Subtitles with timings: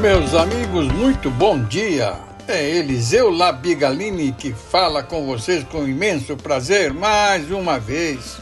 [0.00, 2.14] Meus amigos, muito bom dia.
[2.46, 8.38] É Eliseu Labigalini que fala com vocês com imenso prazer mais uma vez.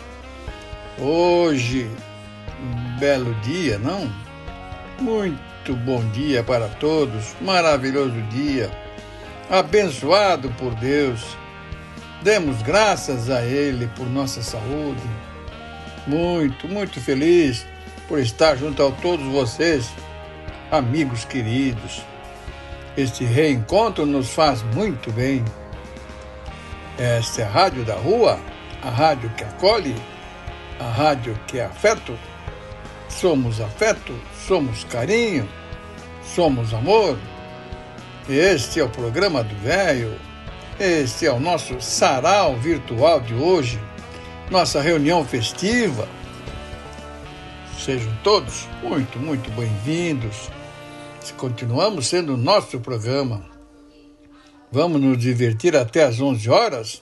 [0.99, 1.91] Hoje,
[2.61, 4.13] um belo dia, não?
[5.01, 8.71] Muito bom dia para todos, maravilhoso dia,
[9.49, 11.39] abençoado por Deus.
[12.21, 15.03] Demos graças a Ele por nossa saúde.
[16.07, 17.65] Muito, muito feliz
[18.07, 19.91] por estar junto a todos vocês
[20.71, 22.03] amigos queridos.
[22.97, 25.45] Este reencontro nos faz muito bem.
[26.99, 28.39] Esta é a Rádio da Rua,
[28.83, 29.95] a rádio que acolhe,
[30.81, 32.19] a rádio que é afeto.
[33.09, 35.49] Somos afeto, somos carinho,
[36.23, 37.19] somos amor.
[38.29, 40.19] Este é o programa do Velho.
[40.81, 43.81] Este é o nosso sarau virtual de hoje,
[44.51, 46.09] nossa reunião festiva.
[47.87, 50.51] Sejam todos muito, muito bem-vindos
[51.39, 53.49] continuamos sendo o nosso programa.
[54.73, 57.01] Vamos nos divertir até às 11 horas?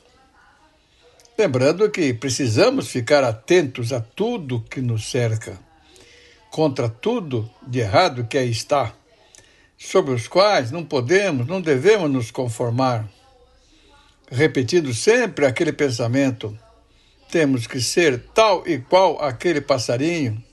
[1.38, 5.58] Lembrando que precisamos ficar atentos a tudo que nos cerca,
[6.50, 8.92] contra tudo de errado que aí está,
[9.78, 13.08] sobre os quais não podemos, não devemos nos conformar.
[14.30, 16.54] Repetindo sempre aquele pensamento:
[17.30, 20.44] temos que ser tal e qual aquele passarinho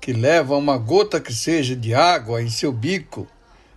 [0.00, 3.26] que leva uma gota que seja de água em seu bico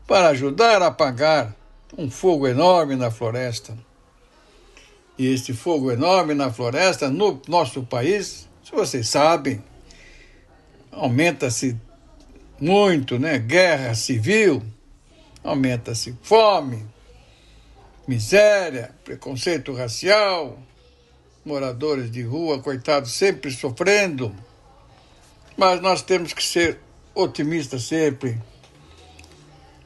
[0.07, 1.55] para ajudar a apagar
[1.97, 3.77] um fogo enorme na floresta.
[5.17, 9.63] E este fogo enorme na floresta, no nosso país, se vocês sabem,
[10.91, 11.77] aumenta-se
[12.59, 13.37] muito, né?
[13.37, 14.63] Guerra civil,
[15.43, 16.85] aumenta-se fome,
[18.07, 20.57] miséria, preconceito racial,
[21.43, 24.33] moradores de rua, coitados, sempre sofrendo
[25.57, 26.79] mas nós temos que ser
[27.13, 28.37] otimistas sempre.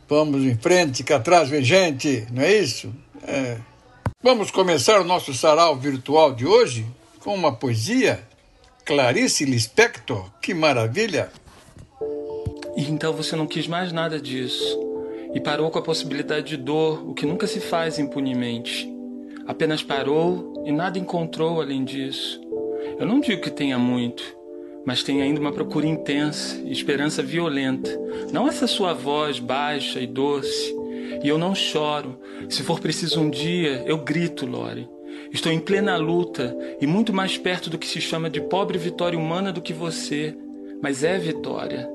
[0.07, 2.93] Vamos em frente, que atrás vem gente, não é isso?
[3.23, 3.57] É.
[4.21, 6.85] Vamos começar o nosso sarau virtual de hoje
[7.19, 8.27] com uma poesia.
[8.85, 11.31] Clarice Lispector, que maravilha!
[12.77, 14.79] E então você não quis mais nada disso
[15.33, 18.91] e parou com a possibilidade de dor, o que nunca se faz impunemente.
[19.47, 22.39] Apenas parou e nada encontrou além disso.
[22.99, 24.34] Eu não digo que tenha muito,
[24.85, 27.89] mas tem ainda uma procura intensa e esperança violenta.
[28.31, 30.75] Não essa sua voz baixa e doce.
[31.23, 32.19] E eu não choro.
[32.49, 34.87] Se for preciso um dia, eu grito, Lore.
[35.33, 39.17] Estou em plena luta e muito mais perto do que se chama de pobre vitória
[39.17, 40.35] humana do que você,
[40.81, 41.89] mas é vitória.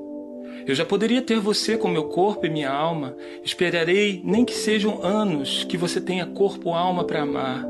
[0.67, 3.15] Eu já poderia ter você com meu corpo e minha alma.
[3.43, 7.65] Esperarei, nem que sejam anos, que você tenha corpo e alma para amar.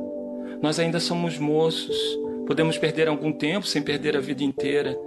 [0.61, 1.97] Nós ainda somos moços.
[2.45, 4.97] Podemos perder algum tempo sem perder a vida inteira.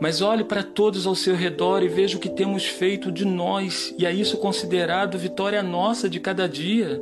[0.00, 3.94] Mas olhe para todos ao seu redor e veja o que temos feito de nós,
[3.98, 7.00] e a isso considerado vitória nossa de cada dia.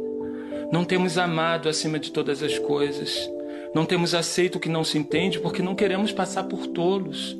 [0.72, 3.30] Não temos amado acima de todas as coisas.
[3.74, 7.36] Não temos aceito o que não se entende porque não queremos passar por tolos.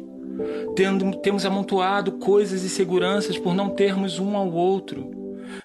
[0.75, 5.11] Tendo, temos amontoado coisas e seguranças por não termos um ao outro.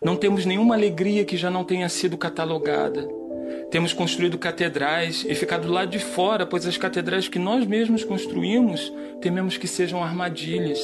[0.03, 3.07] Não temos nenhuma alegria que já não tenha sido catalogada.
[3.69, 8.91] Temos construído catedrais e ficado lá de fora, pois as catedrais que nós mesmos construímos
[9.21, 10.79] tememos que sejam armadilhas.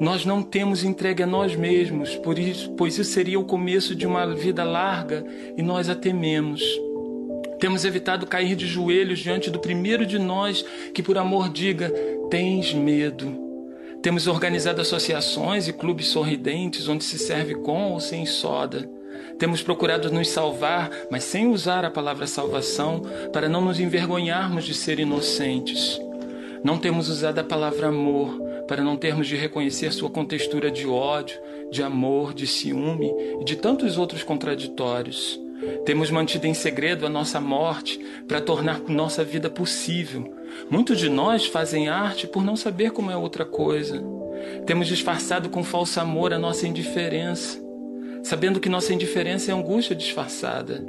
[0.00, 4.06] Nós não temos entregue a nós mesmos, por isso, pois isso seria o começo de
[4.06, 5.24] uma vida larga
[5.56, 6.62] e nós a tememos.
[7.60, 11.90] Temos evitado cair de joelhos diante do primeiro de nós que, por amor, diga:
[12.28, 13.38] tens medo.
[14.02, 18.90] Temos organizado associações e clubes sorridentes onde se serve com ou sem soda.
[19.38, 24.74] Temos procurado nos salvar, mas sem usar a palavra salvação, para não nos envergonharmos de
[24.74, 26.00] ser inocentes.
[26.62, 31.38] Não temos usado a palavra amor, para não termos de reconhecer sua contextura de ódio,
[31.70, 35.40] de amor, de ciúme e de tantos outros contraditórios.
[35.84, 40.36] Temos mantido em segredo a nossa morte para tornar nossa vida possível.
[40.70, 44.02] Muitos de nós fazem arte por não saber como é outra coisa.
[44.66, 47.61] Temos disfarçado com falso amor a nossa indiferença
[48.22, 50.84] sabendo que nossa indiferença é angústia disfarçada.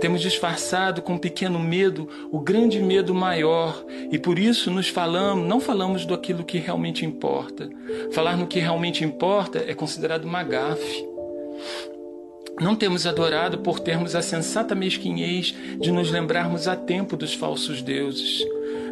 [0.00, 5.46] Temos disfarçado com um pequeno medo o grande medo maior e por isso nos falamos,
[5.46, 7.68] não falamos do aquilo que realmente importa.
[8.12, 11.06] Falar no que realmente importa é considerado uma gafe.
[12.60, 17.80] Não temos adorado por termos a sensata mesquinhez de nos lembrarmos a tempo dos falsos
[17.80, 18.44] deuses.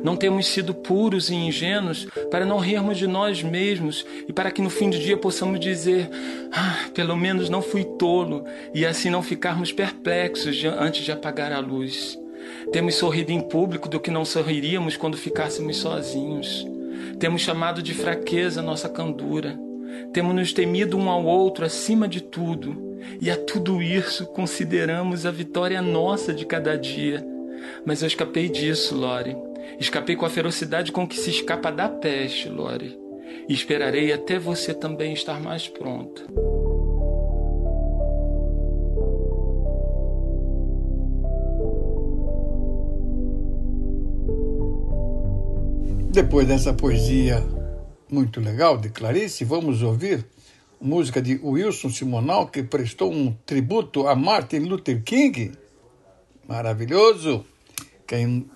[0.03, 4.63] Não temos sido puros e ingênuos para não rirmos de nós mesmos e para que
[4.63, 6.09] no fim do dia possamos dizer:
[6.53, 11.59] Ah, pelo menos não fui tolo, e assim não ficarmos perplexos antes de apagar a
[11.59, 12.19] luz.
[12.73, 16.67] Temos sorrido em público do que não sorriríamos quando ficássemos sozinhos.
[17.19, 19.59] Temos chamado de fraqueza nossa candura.
[20.13, 22.99] Temos nos temido um ao outro acima de tudo.
[23.21, 27.25] E a tudo isso consideramos a vitória nossa de cada dia.
[27.85, 29.37] Mas eu escapei disso, Lore.
[29.79, 32.99] Escapei com a ferocidade com que se escapa da peste, Lore.
[33.49, 36.23] E esperarei até você também estar mais pronta.
[46.11, 47.45] Depois dessa poesia
[48.11, 50.27] muito legal de Clarice, vamos ouvir
[50.81, 55.53] música de Wilson Simonal, que prestou um tributo a Martin Luther King.
[56.49, 57.45] Maravilhoso!
[58.07, 58.51] Quem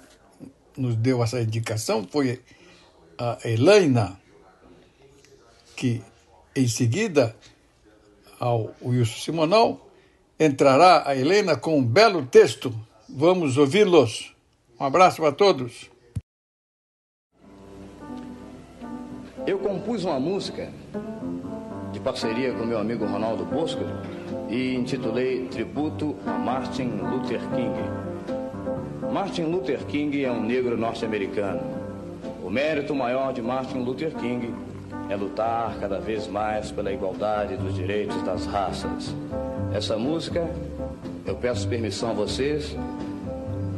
[0.77, 2.41] nos deu essa indicação foi
[3.19, 4.21] a Helena,
[5.77, 6.03] que
[6.55, 7.35] em seguida,
[8.39, 9.89] ao Wilson Simonal,
[10.39, 12.75] entrará a Helena com um belo texto.
[13.09, 14.35] Vamos ouvi-los.
[14.79, 15.91] Um abraço a todos.
[19.47, 20.73] Eu compus uma música
[21.93, 23.83] de parceria com meu amigo Ronaldo Bosco
[24.49, 28.12] e intitulei Tributo a Martin Luther King.
[29.13, 31.61] Martin Luther King é um negro norte-americano.
[32.43, 34.55] O mérito maior de Martin Luther King
[35.11, 39.15] é lutar cada vez mais pela igualdade dos direitos das raças.
[39.75, 40.51] Essa música,
[41.27, 42.75] eu peço permissão a vocês,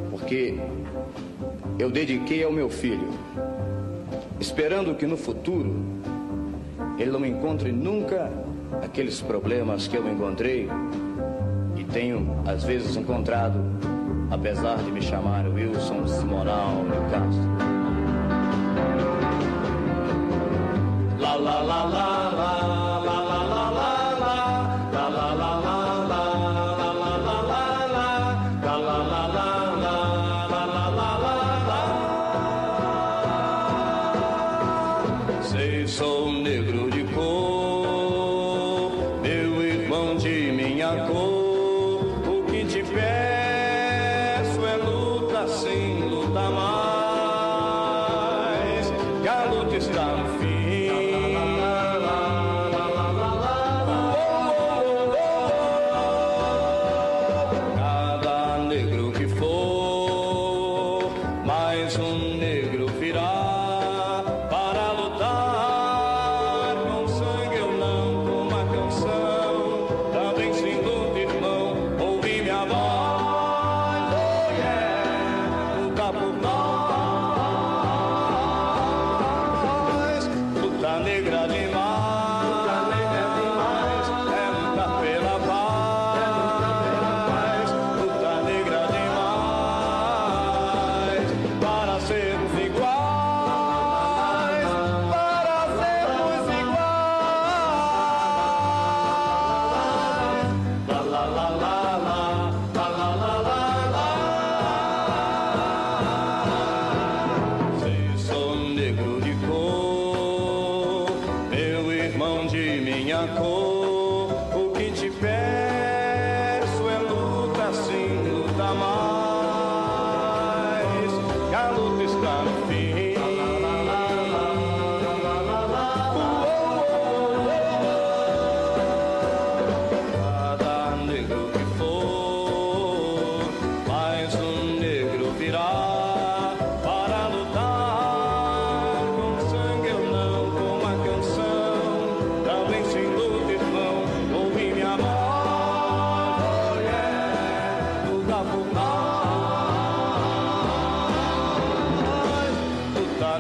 [0.09, 0.55] porque
[1.81, 3.09] eu dediquei ao meu filho,
[4.39, 5.75] esperando que no futuro
[6.97, 8.31] ele não encontre nunca
[8.85, 10.69] aqueles problemas que eu encontrei
[11.77, 13.59] e tenho às vezes encontrado
[14.31, 17.51] apesar de me chamar Wilson Simonal de Castro.
[21.19, 23.24] La la la la la la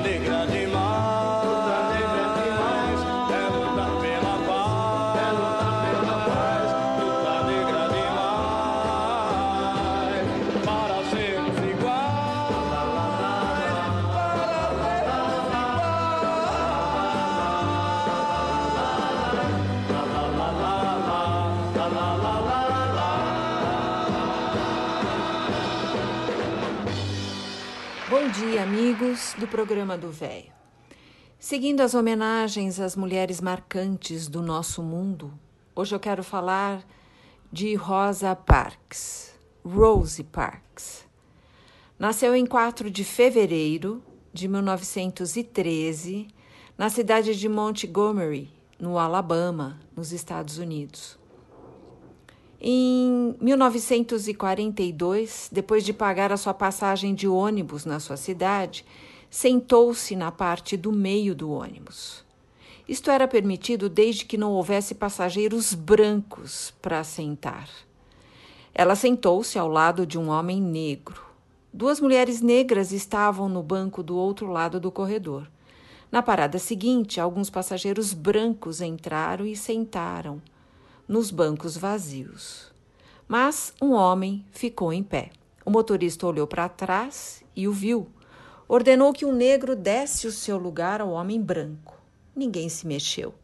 [0.04, 0.63] alegra, alegra.
[29.64, 30.52] Programa do Véio.
[31.38, 35.32] Seguindo as homenagens às mulheres marcantes do nosso mundo,
[35.74, 36.84] hoje eu quero falar
[37.50, 39.32] de Rosa Parks,
[39.64, 41.06] Rose Parks.
[41.98, 44.02] Nasceu em 4 de fevereiro
[44.34, 46.28] de 1913,
[46.76, 51.18] na cidade de Montgomery, no Alabama, nos Estados Unidos.
[52.60, 58.84] Em 1942, depois de pagar a sua passagem de ônibus na sua cidade,
[59.34, 62.24] sentou-se na parte do meio do ônibus.
[62.88, 67.68] Isto era permitido desde que não houvesse passageiros brancos para sentar.
[68.72, 71.20] Ela sentou-se ao lado de um homem negro.
[71.72, 75.50] Duas mulheres negras estavam no banco do outro lado do corredor.
[76.12, 80.40] Na parada seguinte, alguns passageiros brancos entraram e sentaram
[81.08, 82.70] nos bancos vazios.
[83.26, 85.30] Mas um homem ficou em pé.
[85.64, 88.08] O motorista olhou para trás e o viu.
[88.66, 92.00] Ordenou que um negro desse o seu lugar ao homem branco.
[92.34, 93.34] Ninguém se mexeu.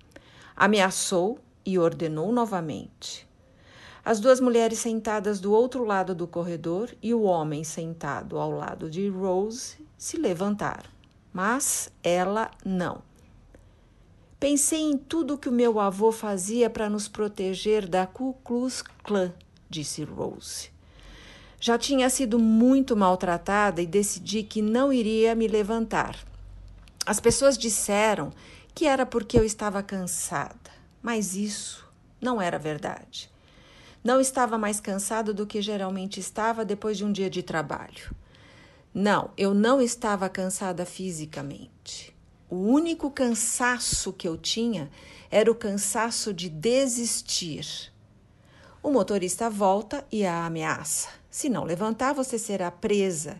[0.57, 3.29] Ameaçou e ordenou novamente.
[4.05, 8.91] As duas mulheres sentadas do outro lado do corredor e o homem sentado ao lado
[8.91, 10.89] de Rose se levantaram,
[11.33, 13.03] mas ela não.
[14.39, 19.35] Pensei em tudo que o meu avô fazia para nos proteger da Ku Klux Klan,
[19.69, 20.71] disse Rose.
[21.61, 26.17] Já tinha sido muito maltratada e decidi que não iria me levantar.
[27.05, 28.33] As pessoas disseram
[28.75, 30.71] que era porque eu estava cansada,
[31.03, 31.87] mas isso
[32.19, 33.31] não era verdade.
[34.03, 38.15] Não estava mais cansada do que geralmente estava depois de um dia de trabalho.
[38.95, 42.17] Não, eu não estava cansada fisicamente.
[42.49, 44.91] O único cansaço que eu tinha
[45.31, 47.93] era o cansaço de desistir.
[48.83, 53.37] O motorista volta e a ameaça: se não levantar, você será presa.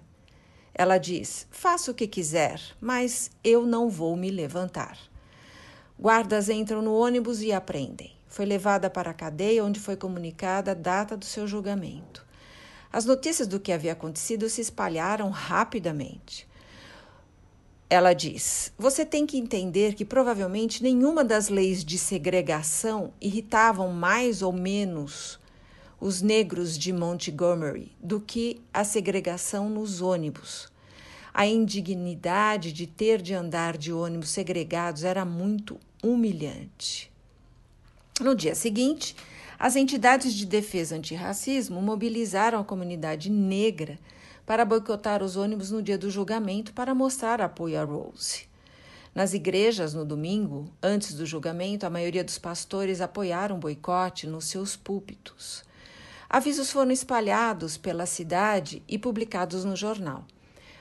[0.75, 4.99] Ela diz: faça o que quiser, mas eu não vou me levantar.
[5.99, 8.13] Guardas entram no ônibus e a prendem.
[8.27, 12.25] Foi levada para a cadeia, onde foi comunicada a data do seu julgamento.
[12.93, 16.47] As notícias do que havia acontecido se espalharam rapidamente.
[17.91, 24.43] Ela diz: Você tem que entender que provavelmente nenhuma das leis de segregação irritavam mais
[24.43, 25.41] ou menos
[26.01, 30.71] os negros de Montgomery do que a segregação nos ônibus.
[31.35, 37.11] A indignidade de ter de andar de ônibus segregados era muito humilhante.
[38.21, 39.17] No dia seguinte,
[39.59, 43.99] as entidades de defesa antirracismo mobilizaram a comunidade negra
[44.51, 48.49] para boicotar os ônibus no dia do julgamento para mostrar apoio a Rose.
[49.15, 54.47] Nas igrejas, no domingo, antes do julgamento, a maioria dos pastores apoiaram o boicote nos
[54.47, 55.63] seus púlpitos.
[56.29, 60.25] Avisos foram espalhados pela cidade e publicados no jornal.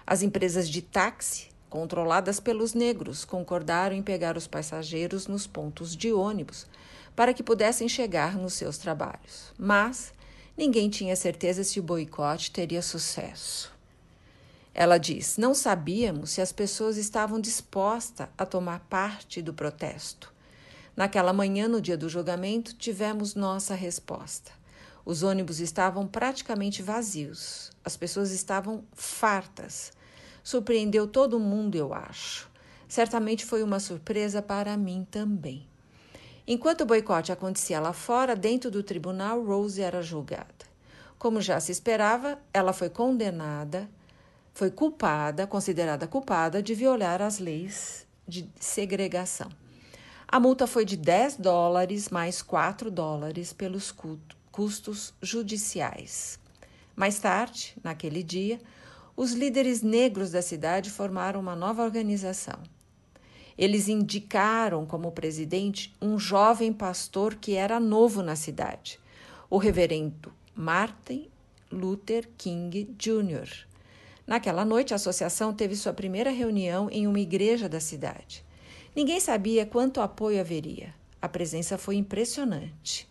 [0.04, 6.12] As empresas de táxi, controladas pelos negros, concordaram em pegar os passageiros nos pontos de
[6.12, 6.66] ônibus
[7.16, 9.54] para que pudessem chegar nos seus trabalhos.
[9.60, 10.12] Mas
[10.60, 13.72] ninguém tinha certeza se o boicote teria sucesso.
[14.74, 20.34] Ela diz: Não sabíamos se as pessoas estavam dispostas a tomar parte do protesto.
[20.98, 24.52] Naquela manhã, no dia do julgamento, tivemos nossa resposta.
[25.06, 27.72] Os ônibus estavam praticamente vazios.
[27.82, 29.94] As pessoas estavam fartas.
[30.44, 32.50] Surpreendeu todo mundo, eu acho.
[32.86, 35.69] Certamente foi uma surpresa para mim também.
[36.52, 40.66] Enquanto o boicote acontecia lá fora, dentro do tribunal, Rose era julgada.
[41.20, 43.88] Como já se esperava, ela foi condenada,
[44.52, 49.48] foi culpada, considerada culpada de violar as leis de segregação.
[50.28, 53.94] A multa foi de 10 dólares mais 4 dólares pelos
[54.52, 56.40] custos judiciais.
[56.96, 58.60] Mais tarde, naquele dia,
[59.16, 62.60] os líderes negros da cidade formaram uma nova organização.
[63.60, 68.98] Eles indicaram como presidente um jovem pastor que era novo na cidade,
[69.50, 71.28] o reverendo Martin
[71.70, 73.68] Luther King Jr.
[74.26, 78.46] Naquela noite, a associação teve sua primeira reunião em uma igreja da cidade.
[78.96, 80.96] Ninguém sabia quanto apoio haveria.
[81.22, 83.10] A presença foi impressionante.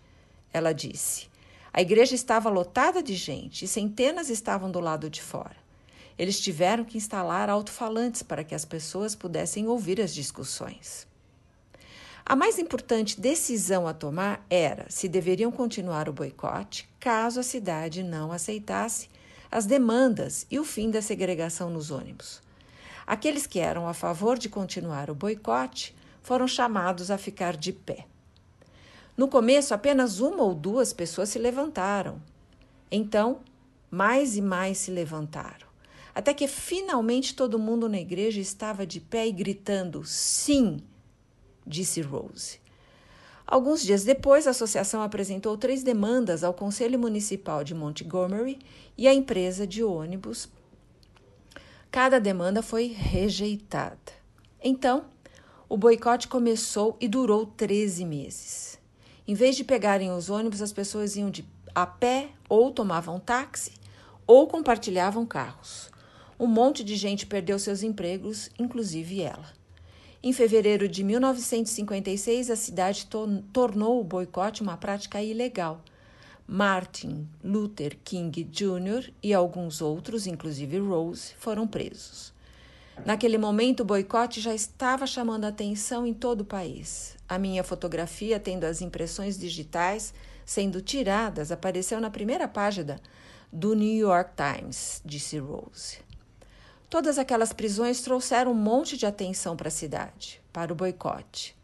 [0.50, 1.28] Ela disse:
[1.70, 5.67] a igreja estava lotada de gente e centenas estavam do lado de fora.
[6.18, 11.06] Eles tiveram que instalar alto-falantes para que as pessoas pudessem ouvir as discussões.
[12.26, 18.02] A mais importante decisão a tomar era se deveriam continuar o boicote caso a cidade
[18.02, 19.08] não aceitasse
[19.50, 22.42] as demandas e o fim da segregação nos ônibus.
[23.06, 28.04] Aqueles que eram a favor de continuar o boicote foram chamados a ficar de pé.
[29.16, 32.20] No começo, apenas uma ou duas pessoas se levantaram.
[32.90, 33.40] Então,
[33.90, 35.67] mais e mais se levantaram.
[36.18, 40.78] Até que finalmente todo mundo na igreja estava de pé e gritando: Sim,
[41.64, 42.58] disse Rose.
[43.46, 48.58] Alguns dias depois, a associação apresentou três demandas ao Conselho Municipal de Montgomery
[48.96, 50.48] e à empresa de ônibus.
[51.88, 53.96] Cada demanda foi rejeitada.
[54.60, 55.04] Então,
[55.68, 58.76] o boicote começou e durou 13 meses.
[59.24, 63.70] Em vez de pegarem os ônibus, as pessoas iam de a pé ou tomavam táxi
[64.26, 65.96] ou compartilhavam carros.
[66.38, 69.52] Um monte de gente perdeu seus empregos, inclusive ela.
[70.22, 75.82] Em fevereiro de 1956, a cidade to tornou o boicote uma prática ilegal.
[76.46, 79.12] Martin Luther King Jr.
[79.20, 82.32] e alguns outros, inclusive Rose, foram presos.
[83.04, 87.16] Naquele momento, o boicote já estava chamando a atenção em todo o país.
[87.28, 90.14] A minha fotografia, tendo as impressões digitais
[90.44, 93.00] sendo tiradas, apareceu na primeira página
[93.52, 96.07] do New York Times, disse Rose.
[96.90, 101.54] Todas aquelas prisões trouxeram um monte de atenção para a cidade, para o boicote.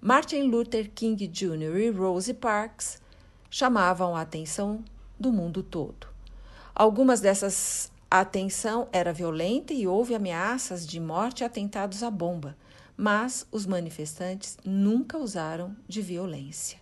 [0.00, 1.76] Martin Luther King Jr.
[1.76, 3.00] e Rosa Parks
[3.48, 4.84] chamavam a atenção
[5.18, 6.08] do mundo todo.
[6.74, 12.56] Algumas dessas atenção era violenta e houve ameaças de morte e atentados à bomba,
[12.96, 16.80] mas os manifestantes nunca usaram de violência.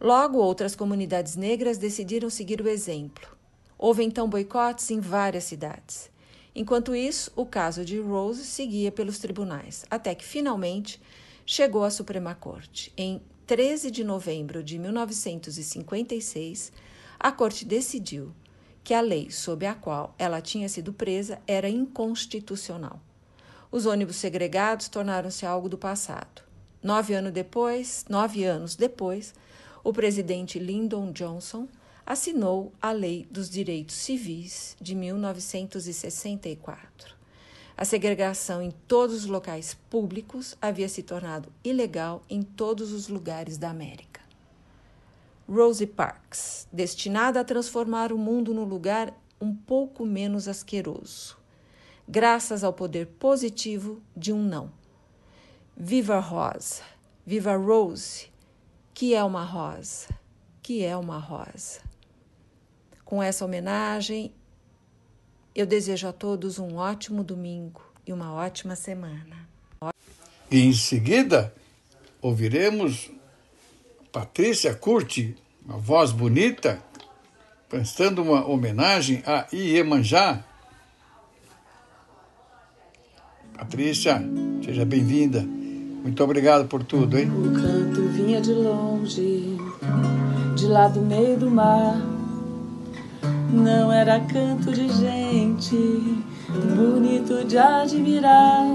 [0.00, 3.28] Logo, outras comunidades negras decidiram seguir o exemplo.
[3.76, 6.10] Houve então boicotes em várias cidades.
[6.58, 11.00] Enquanto isso, o caso de Rose seguia pelos tribunais, até que finalmente
[11.46, 12.92] chegou à Suprema Corte.
[12.96, 16.72] Em 13 de novembro de 1956,
[17.16, 18.32] a Corte decidiu
[18.82, 23.00] que a lei sob a qual ela tinha sido presa era inconstitucional.
[23.70, 26.42] Os ônibus segregados tornaram-se algo do passado.
[26.82, 29.32] Nove anos depois, nove anos depois,
[29.84, 31.68] o presidente Lyndon Johnson
[32.08, 37.14] assinou a Lei dos Direitos Civis de 1964.
[37.76, 43.58] A segregação em todos os locais públicos havia se tornado ilegal em todos os lugares
[43.58, 44.22] da América.
[45.46, 51.36] Rosie Parks, destinada a transformar o mundo num lugar um pouco menos asqueroso,
[52.08, 54.72] graças ao poder positivo de um não.
[55.76, 56.84] Viva Rosa,
[57.26, 58.30] viva Rose,
[58.94, 60.08] que é uma rosa,
[60.62, 61.86] que é uma rosa.
[63.08, 64.30] Com essa homenagem,
[65.54, 69.48] eu desejo a todos um ótimo domingo e uma ótima semana.
[70.50, 71.50] E em seguida,
[72.20, 73.10] ouviremos
[74.12, 76.82] Patrícia Curti, uma voz bonita,
[77.66, 80.44] prestando uma homenagem a Iemanjá.
[83.54, 84.22] Patrícia,
[84.62, 85.40] seja bem-vinda.
[85.40, 87.30] Muito obrigado por tudo, hein?
[87.30, 89.56] O canto vinha de longe,
[90.54, 92.17] de lá do meio do mar
[93.50, 96.24] não era canto de gente,
[96.76, 98.66] bonito de admirar.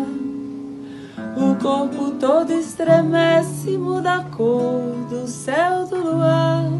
[1.37, 6.71] O corpo todo estremece, muda a cor do céu do luar.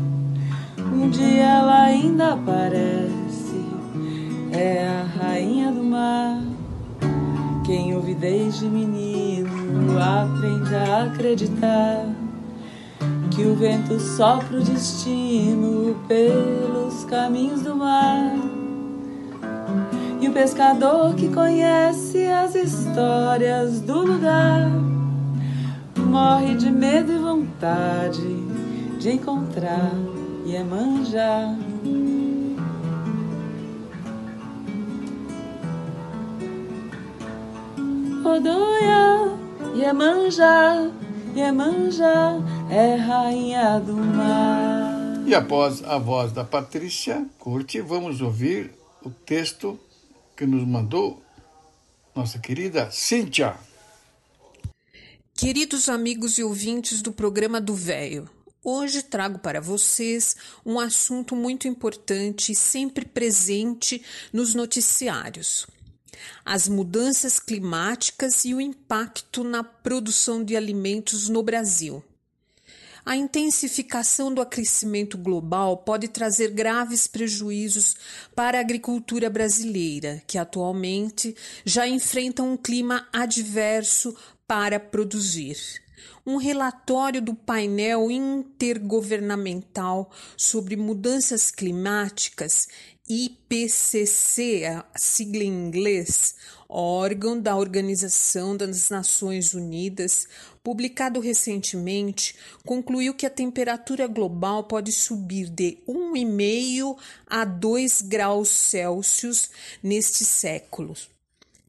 [0.80, 3.66] Um dia ela ainda aparece,
[4.52, 6.42] é a rainha do mar.
[7.66, 9.50] Quem ouve desde menino
[10.00, 12.23] aprende a acreditar
[13.32, 18.36] que o vento sopra o destino pelos caminhos do mar.
[20.22, 24.72] E o pescador que conhece as histórias do lugar
[25.98, 28.44] morre de medo e vontade
[29.00, 29.92] de encontrar
[30.46, 31.56] Iemanjá.
[38.24, 39.36] Odoia,
[39.76, 40.90] Iemanjá,
[41.36, 42.38] Iemanjá
[42.74, 45.24] é rainha do mar.
[45.28, 48.72] E após a voz da Patrícia Curti, vamos ouvir
[49.04, 49.80] o texto
[50.36, 51.22] que nos mandou
[52.16, 53.56] nossa querida Cíntia.
[55.36, 58.28] Queridos amigos e ouvintes do programa do Véio,
[58.64, 65.68] hoje trago para vocês um assunto muito importante e sempre presente nos noticiários
[66.46, 72.04] as mudanças climáticas e o impacto na produção de alimentos no Brasil.
[73.06, 77.98] A intensificação do aquecimento global pode trazer graves prejuízos
[78.34, 81.36] para a agricultura brasileira, que atualmente
[81.66, 84.16] já enfrenta um clima adverso
[84.48, 85.58] para produzir.
[86.26, 92.70] um relatório do painel intergovernamental sobre mudanças climáticas
[93.10, 96.36] IPCC, a sigla em inglês,
[96.74, 100.28] órgão da Organização das Nações Unidas,
[100.64, 109.50] publicado recentemente, concluiu que a temperatura global pode subir de 1,5 a 2 graus Celsius
[109.84, 110.96] neste século,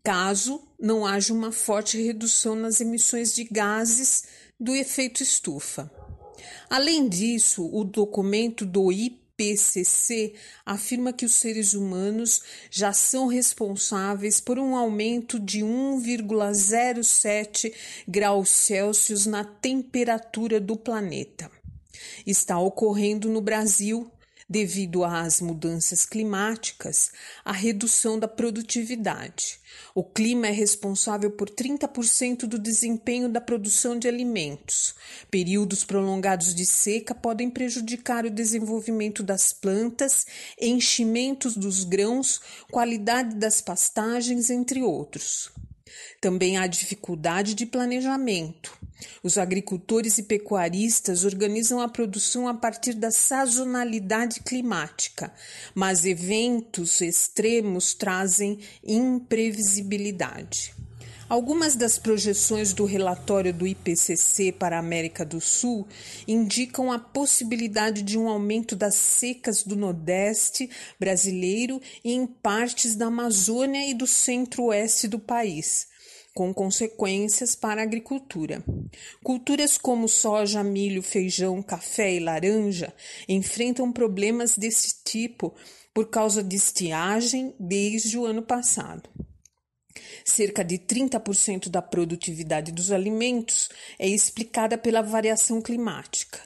[0.03, 4.25] caso não haja uma forte redução nas emissões de gases
[4.59, 5.91] do efeito estufa.
[6.71, 14.41] Além disso, o documento do IPCC IPCC afirma que os seres humanos já são responsáveis
[14.41, 17.75] por um aumento de 1,07
[18.07, 21.51] graus Celsius na temperatura do planeta.
[22.25, 24.09] Está ocorrendo no Brasil,
[24.49, 27.11] devido às mudanças climáticas,
[27.45, 29.59] a redução da produtividade.
[29.95, 34.95] O clima é responsável por 30% do desempenho da produção de alimentos.
[35.31, 40.27] Períodos prolongados de seca podem prejudicar o desenvolvimento das plantas,
[40.61, 45.51] enchimentos dos grãos, qualidade das pastagens, entre outros.
[46.21, 48.84] Também há dificuldade de planejamento.
[49.23, 55.33] Os agricultores e pecuaristas organizam a produção a partir da sazonalidade climática,
[55.75, 60.75] mas eventos extremos trazem imprevisibilidade.
[61.27, 65.89] Algumas das projeções do relatório do IPCC para a América do Sul
[66.29, 70.69] indicam a possibilidade de um aumento das secas do Nordeste
[71.01, 75.89] brasileiro e em partes da Amazônia e do centro-oeste do país
[76.35, 78.63] com consequências para a agricultura.
[79.23, 82.93] Culturas como soja, milho, feijão, café e laranja
[83.29, 85.55] enfrentam problemas desse tipo
[85.95, 89.09] por causa de estiagem desde o ano passado.
[90.25, 93.69] Cerca de 30% da produtividade dos alimentos
[93.99, 96.41] é explicada pela variação climática.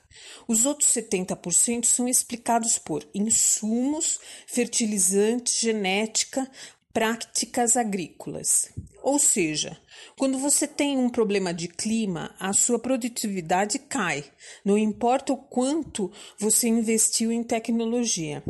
[0.47, 6.51] Os outros 70% são explicados por insumos, fertilizantes, genética,
[6.93, 8.71] práticas agrícolas.
[9.03, 9.79] Ou seja,
[10.17, 14.25] quando você tem um problema de clima, a sua produtividade cai,
[14.65, 18.43] não importa o quanto você investiu em tecnologia.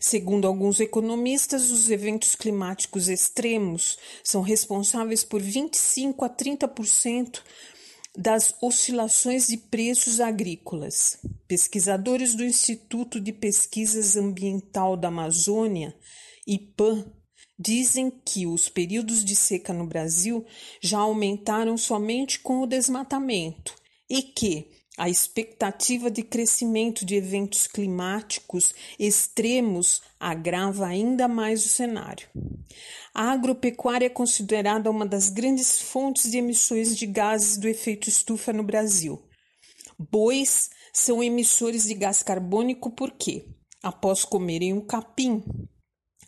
[0.00, 7.40] Segundo alguns economistas, os eventos climáticos extremos são responsáveis por 25 a 30%
[8.16, 11.18] das oscilações de preços agrícolas.
[11.46, 15.94] Pesquisadores do Instituto de Pesquisas Ambiental da Amazônia,
[16.46, 17.04] IPAM,
[17.58, 20.44] Dizem que os períodos de seca no Brasil
[20.80, 23.74] já aumentaram somente com o desmatamento
[24.10, 32.28] e que a expectativa de crescimento de eventos climáticos extremos agrava ainda mais o cenário.
[33.12, 38.52] A agropecuária é considerada uma das grandes fontes de emissões de gases do efeito estufa
[38.52, 39.20] no Brasil.
[39.98, 43.46] Bois são emissores de gás carbônico porque,
[43.82, 45.42] após comerem o capim,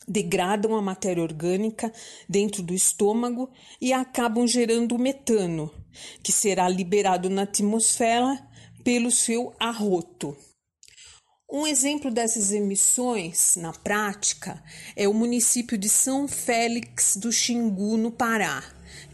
[0.06, 1.92] degradam a matéria orgânica
[2.28, 5.72] dentro do estômago e acabam gerando metano,
[6.22, 8.38] que será liberado na atmosfera
[8.84, 10.36] pelo seu arroto.
[11.50, 14.60] Um exemplo dessas emissões na prática
[14.96, 18.64] é o município de São Félix do Xingu, no Pará,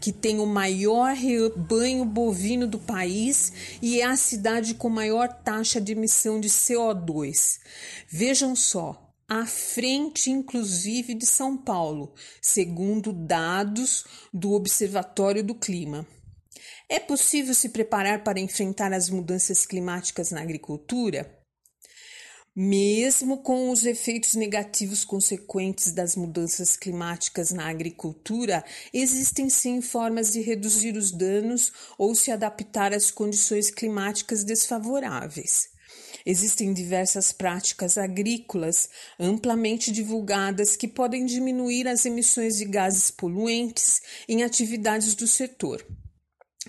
[0.01, 5.79] que tem o maior rebanho bovino do país e é a cidade com maior taxa
[5.79, 7.59] de emissão de CO2.
[8.09, 16.07] Vejam só, à frente, inclusive, de São Paulo, segundo dados do Observatório do Clima.
[16.87, 21.35] É possível se preparar para enfrentar as mudanças climáticas na agricultura?
[22.55, 30.41] Mesmo com os efeitos negativos consequentes das mudanças climáticas na agricultura, existem sim formas de
[30.41, 35.72] reduzir os danos ou se adaptar às condições climáticas desfavoráveis.
[36.25, 44.43] Existem diversas práticas agrícolas amplamente divulgadas que podem diminuir as emissões de gases poluentes em
[44.43, 45.85] atividades do setor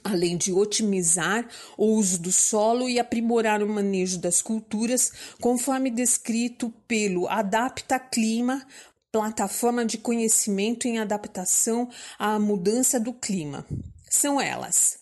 [0.03, 6.71] além de otimizar o uso do solo e aprimorar o manejo das culturas, conforme descrito
[6.89, 8.67] pelo Adapta Clima,
[9.13, 11.89] plataforma de conhecimento em adaptação
[12.19, 13.65] à mudança do clima.
[14.11, 14.99] São elas: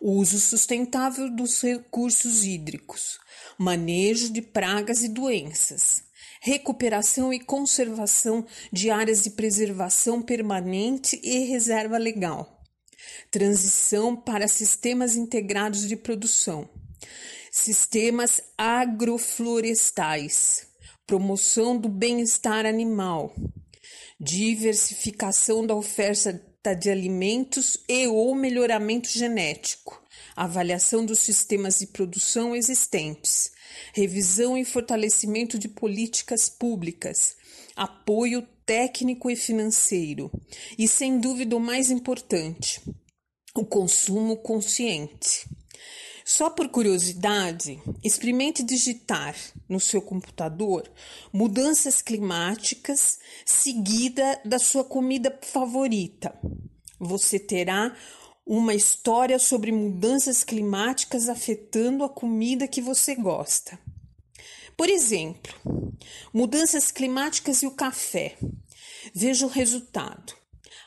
[0.00, 3.18] o uso sustentável dos recursos hídricos,
[3.60, 6.02] manejo de pragas e doenças,
[6.40, 12.64] recuperação e conservação de áreas de preservação permanente e reserva legal,
[13.30, 16.66] transição para sistemas integrados de produção,
[17.52, 20.66] sistemas agroflorestais,
[21.06, 23.34] promoção do bem-estar animal,
[24.18, 30.02] diversificação da oferta, de alimentos e ou melhoramento genético,
[30.36, 33.52] avaliação dos sistemas de produção existentes,
[33.92, 37.36] revisão e fortalecimento de políticas públicas,
[37.76, 40.30] apoio técnico e financeiro
[40.78, 42.80] e, sem dúvida, o mais importante,
[43.54, 45.48] o consumo consciente.
[46.24, 49.34] Só por curiosidade, experimente digitar
[49.68, 50.88] no seu computador
[51.32, 56.32] mudanças climáticas seguida da sua comida favorita.
[57.00, 57.96] Você terá
[58.52, 63.78] uma história sobre mudanças climáticas afetando a comida que você gosta.
[64.76, 65.54] Por exemplo,
[66.34, 68.36] mudanças climáticas e o café.
[69.14, 70.34] Veja o resultado.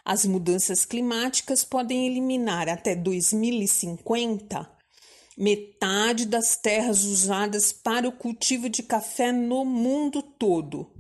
[0.04, 4.70] As mudanças climáticas podem eliminar até 2050
[5.38, 10.92] metade das terras usadas para o cultivo de café no mundo todo.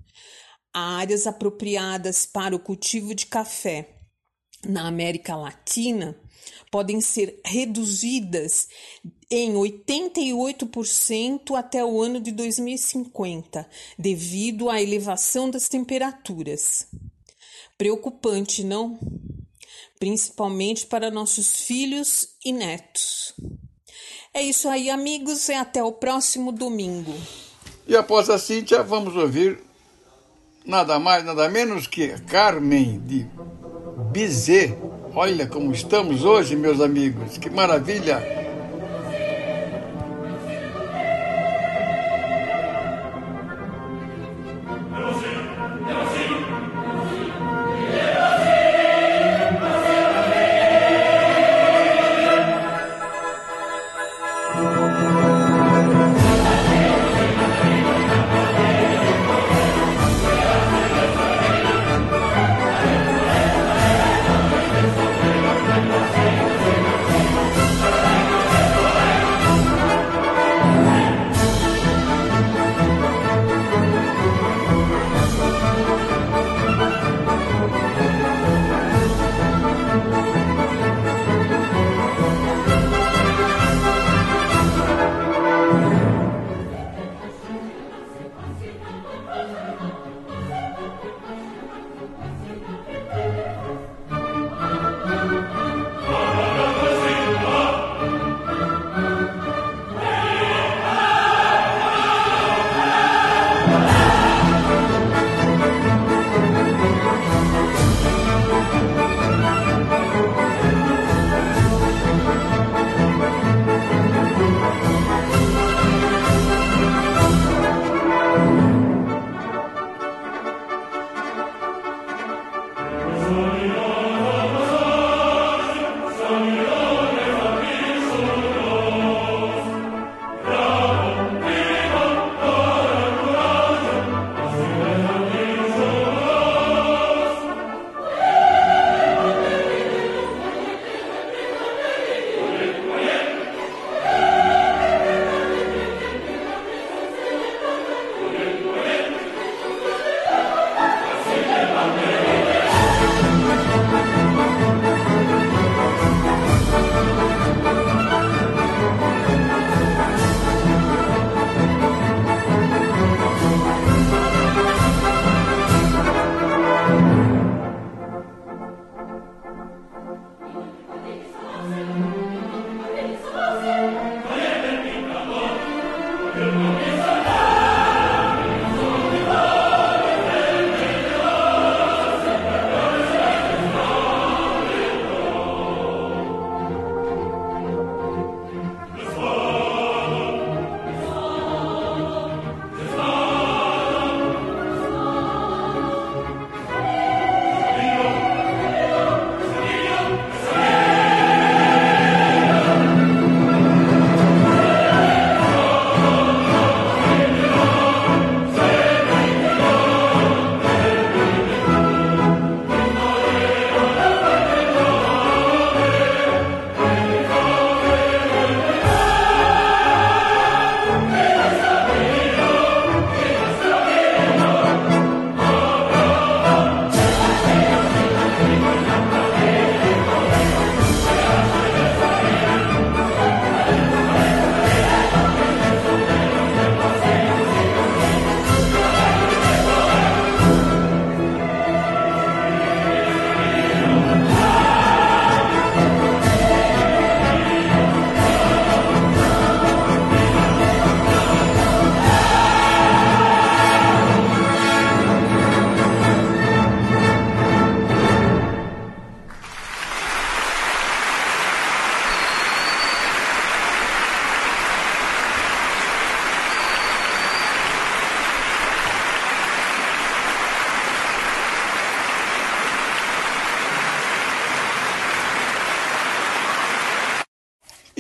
[0.73, 3.99] Áreas apropriadas para o cultivo de café
[4.65, 6.22] na América Latina
[6.71, 8.67] podem ser reduzidas
[9.29, 16.87] em 88% até o ano de 2050, devido à elevação das temperaturas.
[17.77, 18.99] Preocupante, não?
[19.99, 23.33] Principalmente para nossos filhos e netos.
[24.33, 27.13] É isso aí, amigos, e até o próximo domingo.
[27.87, 29.59] E após a Cíntia, vamos ouvir
[30.65, 33.27] nada mais, nada menos que Carmen de
[34.11, 34.75] Bizet.
[35.15, 38.42] Olha como estamos hoje, meus amigos, que maravilha!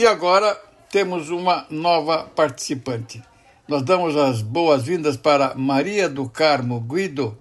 [0.03, 0.53] E agora
[0.91, 3.23] temos uma nova participante.
[3.69, 7.37] Nós damos as boas-vindas para Maria do Carmo Guido,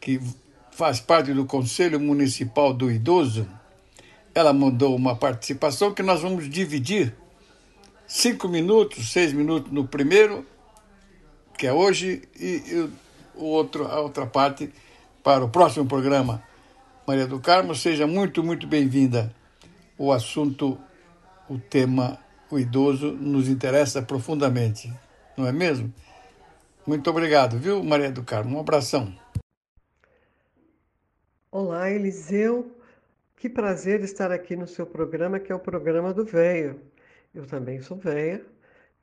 [0.00, 0.20] que
[0.70, 3.44] faz parte do Conselho Municipal do Idoso.
[4.32, 7.12] Ela mandou uma participação que nós vamos dividir
[8.06, 10.46] cinco minutos, seis minutos no primeiro,
[11.58, 12.88] que é hoje, e,
[13.34, 14.72] o outro, a outra parte
[15.24, 16.40] para o próximo programa.
[17.04, 19.34] Maria do Carmo, seja muito, muito bem-vinda.
[19.98, 20.78] O assunto,
[21.50, 22.16] o tema,
[22.50, 24.90] o idoso nos interessa profundamente
[25.36, 25.92] não é mesmo?
[26.86, 28.56] Muito obrigado, viu, Maria do Carmo?
[28.56, 29.12] Um abração.
[31.50, 32.70] Olá, Eliseu.
[33.36, 36.80] Que prazer estar aqui no seu programa, que é o programa do Velho.
[37.34, 38.44] Eu também sou velha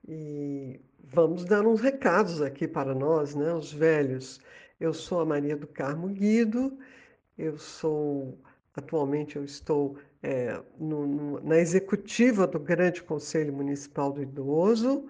[0.08, 4.40] e vamos dar uns recados aqui para nós, né, os velhos.
[4.80, 6.78] Eu sou a Maria do Carmo Guido,
[7.38, 8.38] eu sou,
[8.78, 15.06] atualmente eu estou é, no, no, na executiva do Grande Conselho Municipal do Idoso,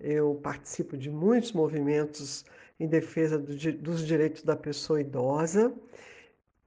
[0.00, 2.44] eu participo de muitos movimentos
[2.78, 5.72] em defesa do, dos direitos da pessoa idosa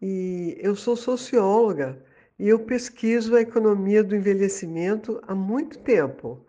[0.01, 2.01] e eu sou socióloga
[2.39, 6.45] e eu pesquiso a economia do envelhecimento há muito tempo.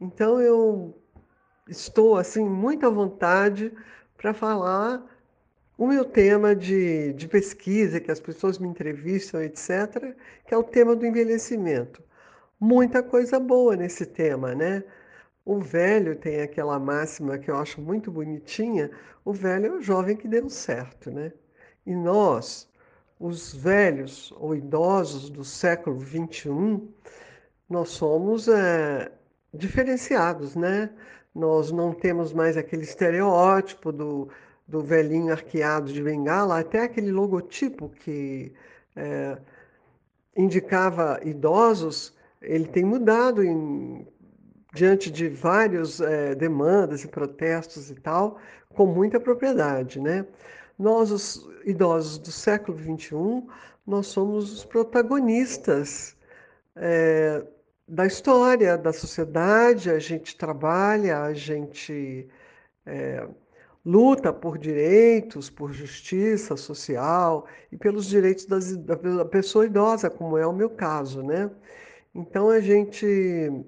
[0.00, 0.96] Então eu
[1.68, 3.72] estou assim muito à vontade
[4.16, 5.04] para falar
[5.82, 10.14] o meu tema de, de pesquisa, que as pessoas me entrevistam, etc.,
[10.46, 12.00] que é o tema do envelhecimento.
[12.60, 14.84] Muita coisa boa nesse tema, né?
[15.44, 18.92] O velho tem aquela máxima que eu acho muito bonitinha:
[19.24, 21.32] o velho é o jovem que deu certo, né?
[21.84, 22.70] E nós,
[23.18, 26.80] os velhos ou idosos do século XXI,
[27.68, 29.10] nós somos é,
[29.52, 30.90] diferenciados, né?
[31.34, 34.28] Nós não temos mais aquele estereótipo do,
[34.72, 38.54] do velhinho arqueado de bengala, até aquele logotipo que
[38.96, 39.36] é,
[40.34, 44.08] indicava idosos, ele tem mudado em
[44.72, 48.38] diante de várias é, demandas e protestos e tal,
[48.70, 50.24] com muita propriedade, né?
[50.78, 53.46] Nós, os idosos do século XXI,
[53.86, 56.16] nós somos os protagonistas
[56.74, 57.44] é,
[57.86, 62.26] da história, da sociedade, a gente trabalha, a gente
[62.86, 63.28] é,
[63.84, 70.46] luta por direitos, por justiça social e pelos direitos das, da pessoa idosa, como é
[70.46, 71.50] o meu caso, né?
[72.14, 73.64] Então a gente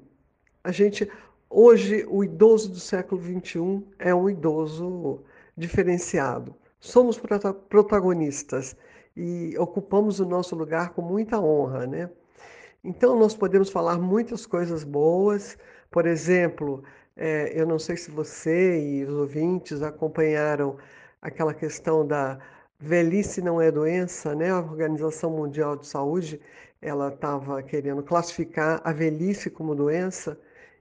[0.65, 1.07] a gente,
[1.51, 5.23] hoje, o idoso do século XXI é um idoso
[5.55, 6.55] diferenciado.
[6.81, 7.21] Somos
[7.69, 8.75] protagonistas
[9.15, 12.11] e ocupamos o nosso lugar com muita honra, né?
[12.83, 15.59] Então, nós podemos falar muitas coisas boas.
[15.91, 16.83] Por exemplo,
[17.17, 20.77] é, eu não sei se você e os ouvintes acompanharam
[21.23, 22.39] aquela questão da
[22.79, 24.51] velhice não é doença, né?
[24.51, 26.41] A Organização Mundial de Saúde
[26.83, 30.39] ela estava querendo classificar a velhice como doença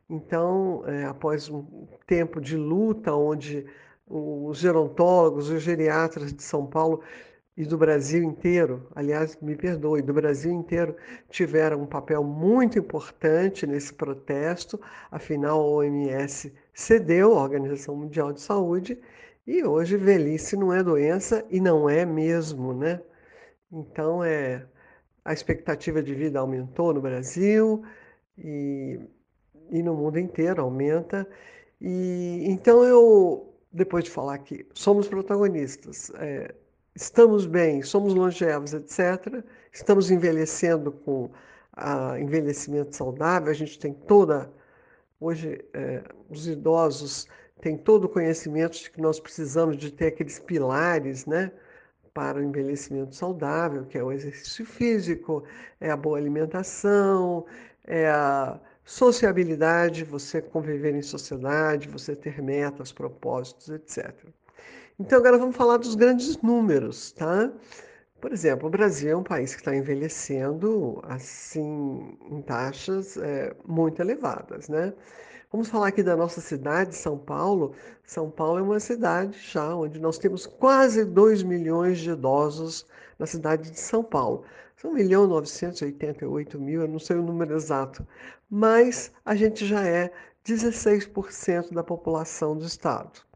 [0.10, 3.66] então, é, após um tempo de luta, onde
[4.08, 7.02] os gerontólogos, os geriatras de São Paulo
[7.56, 10.96] e do Brasil inteiro, aliás, me perdoe, do Brasil inteiro,
[11.30, 14.80] tiveram um papel muito importante nesse protesto,
[15.12, 19.00] afinal a OMS cedeu, a Organização Mundial de Saúde,
[19.46, 23.02] e hoje velhice não é doença e não é mesmo, né?
[23.72, 24.66] Então é
[25.26, 27.84] a expectativa de vida aumentou no Brasil
[28.38, 29.00] e
[29.72, 31.28] e no mundo inteiro aumenta.
[31.82, 36.54] E então eu, depois de falar que somos protagonistas, é,
[36.96, 41.30] estamos bem, somos longevos, etc., estamos envelhecendo com
[41.74, 44.52] a envelhecimento saudável, a gente tem toda.
[45.20, 47.28] Hoje, é, os idosos
[47.62, 51.52] têm todo o conhecimento de que nós precisamos de ter aqueles pilares, né?
[52.14, 55.44] Para o envelhecimento saudável, que é o exercício físico,
[55.82, 57.46] é a boa alimentação,
[57.86, 64.14] é a Sociabilidade, você conviver em sociedade, você ter metas, propósitos, etc.
[65.00, 67.52] Então, agora vamos falar dos grandes números, tá?
[68.22, 74.02] Por exemplo, o Brasil é um país que está envelhecendo assim em taxas é, muito
[74.02, 74.94] elevadas, né?
[75.52, 77.74] Vamos falar aqui da nossa cidade, São Paulo.
[78.06, 82.86] São Paulo é uma cidade já onde nós temos quase 2 milhões de idosos
[83.18, 84.46] na cidade de São Paulo.
[84.78, 88.06] São 1 milhão 988 mil, eu não sei o número exato,
[88.50, 90.12] mas a gente já é
[90.46, 93.33] 16% da população do estado.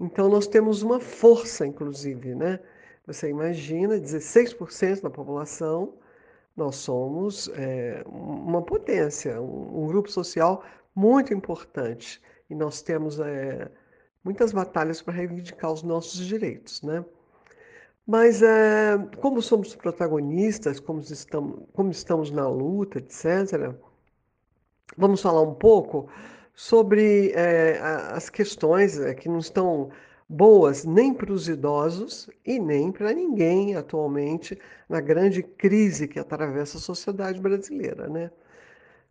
[0.00, 2.60] Então nós temos uma força, inclusive, né?
[3.06, 5.94] Você imagina, 16% da população,
[6.56, 12.20] nós somos é, uma potência, um, um, grupo social muito importante.
[12.50, 13.70] E nós temos é,
[14.22, 17.04] muitas batalhas para reivindicar os nossos direitos, né?
[18.06, 23.74] Mas é, como somos protagonistas, como estamos, como estamos na luta, etc.,
[24.96, 26.08] vamos falar um pouco
[26.58, 29.90] sobre é, as questões é, que não estão
[30.28, 36.76] boas nem para os idosos e nem para ninguém atualmente na grande crise que atravessa
[36.76, 38.08] a sociedade brasileira.
[38.08, 38.28] Né?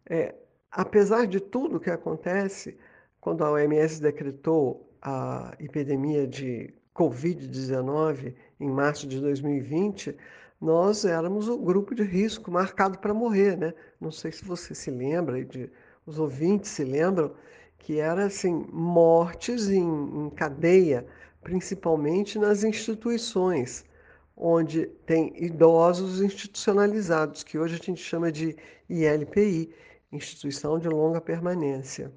[0.10, 0.36] É,
[0.70, 2.78] apesar de tudo que acontece,
[3.22, 10.18] quando a OMS decretou a epidemia de Covid-19 em março de 2020,
[10.60, 13.74] nós éramos o grupo de risco marcado para morrer, né?
[14.02, 15.72] Não sei se você se lembra, de,
[16.08, 17.34] os ouvintes se lembram,
[17.78, 21.06] que era assim, mortes em, em cadeia,
[21.42, 23.86] principalmente nas instituições,
[24.36, 28.56] onde tem idosos institucionalizados, que hoje a gente chama de
[28.90, 29.74] ILPI,
[30.12, 32.12] Instituição de Longa Permanência.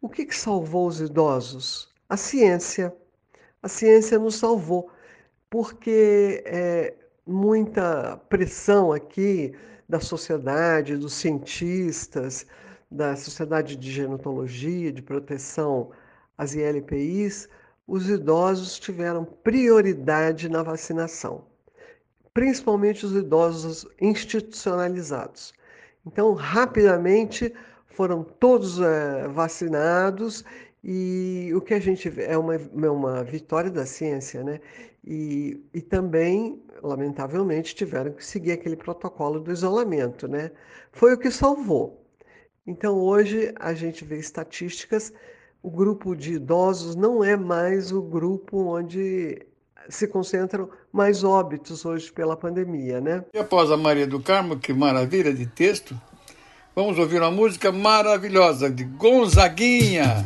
[0.00, 1.92] O que, que salvou os idosos?
[2.08, 2.94] A ciência.
[3.60, 4.88] A ciência nos salvou,
[5.50, 6.94] porque é,
[7.26, 9.52] muita pressão aqui
[9.88, 12.46] da sociedade, dos cientistas,
[12.90, 15.90] da Sociedade de Genotologia, de Proteção
[16.36, 17.48] às ILPIs,
[17.86, 21.44] os idosos tiveram prioridade na vacinação,
[22.34, 25.54] principalmente os idosos institucionalizados.
[26.06, 27.52] Então, rapidamente
[27.86, 30.44] foram todos é, vacinados
[30.84, 34.60] e o que a gente vê é uma, é uma vitória da ciência, né?
[35.04, 40.50] E, e também, lamentavelmente, tiveram que seguir aquele protocolo do isolamento, né?
[40.92, 42.05] Foi o que salvou.
[42.66, 45.12] Então, hoje, a gente vê estatísticas,
[45.62, 49.46] o grupo de idosos não é mais o grupo onde
[49.88, 53.24] se concentram mais óbitos hoje pela pandemia, né?
[53.32, 55.98] E após a Maria do Carmo, que maravilha de texto,
[56.74, 60.24] vamos ouvir uma música maravilhosa de Gonzaguinha.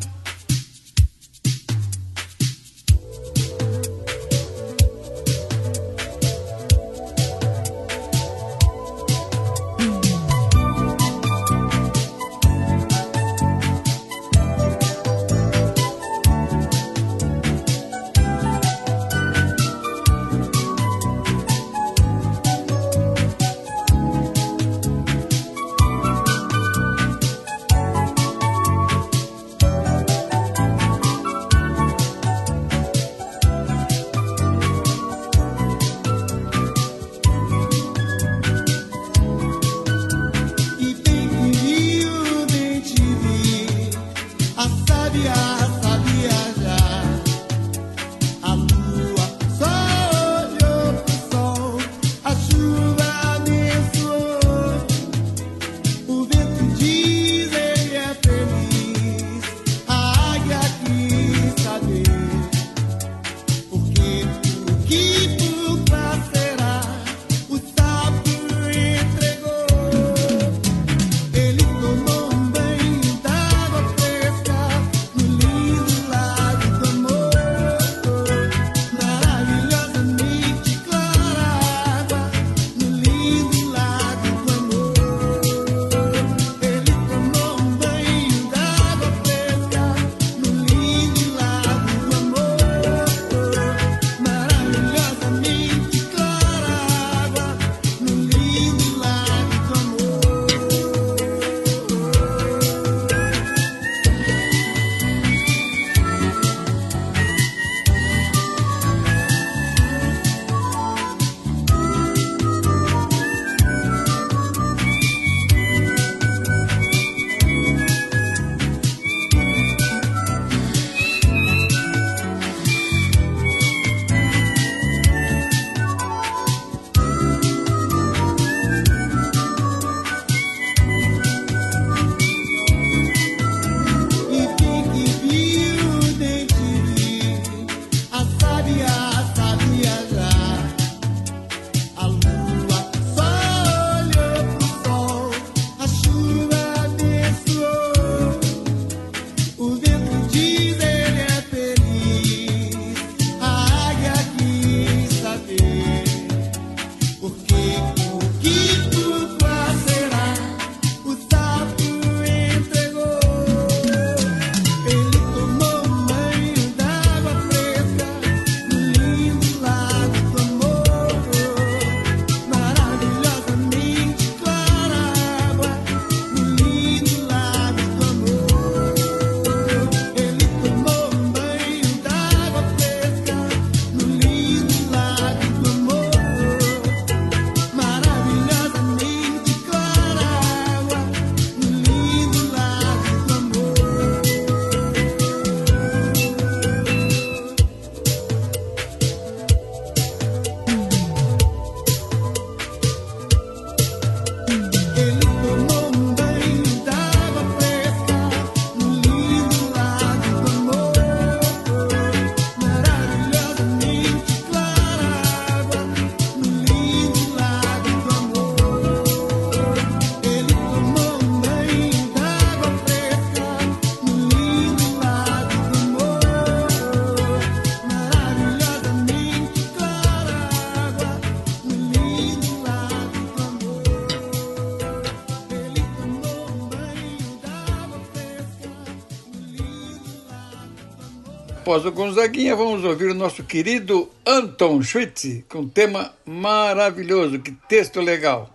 [241.71, 247.39] Após o Gonzaguinha, vamos ouvir o nosso querido Anton Schwitz com um tema maravilhoso.
[247.39, 248.53] Que texto legal!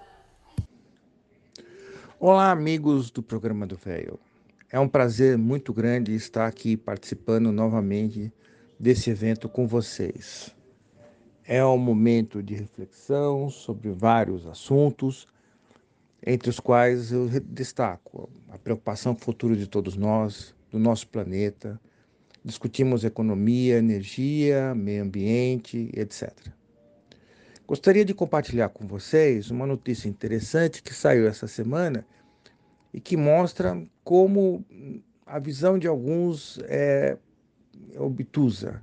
[2.20, 4.20] Olá, amigos do programa do Velho.
[4.70, 8.34] É um prazer muito grande estar aqui participando novamente
[8.78, 10.54] desse evento com vocês.
[11.48, 15.26] É um momento de reflexão sobre vários assuntos,
[16.22, 21.08] entre os quais eu destaco a preocupação com o futuro de todos nós, do nosso
[21.08, 21.80] planeta.
[22.46, 26.32] Discutimos economia, energia, meio ambiente, etc.
[27.68, 32.06] Gostaria de compartilhar com vocês uma notícia interessante que saiu essa semana
[32.94, 34.64] e que mostra como
[35.26, 37.18] a visão de alguns é
[37.98, 38.82] obtusa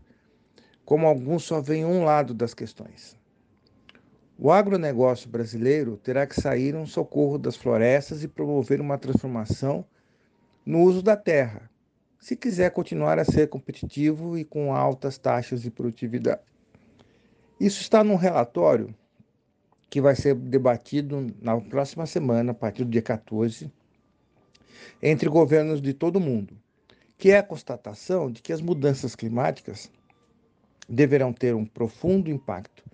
[0.84, 3.16] como alguns só veem um lado das questões.
[4.38, 9.84] O agronegócio brasileiro terá que sair um socorro das florestas e promover uma transformação
[10.66, 11.70] no uso da terra,
[12.22, 16.40] se quiser continuar a ser competitivo e com altas taxas de produtividade.
[17.58, 18.94] Isso está num relatório
[19.90, 23.68] que vai ser debatido na próxima semana, a partir do dia 14,
[25.02, 26.56] entre governos de todo o mundo,
[27.18, 29.90] que é a constatação de que as mudanças climáticas
[30.88, 32.84] deverão ter um profundo impacto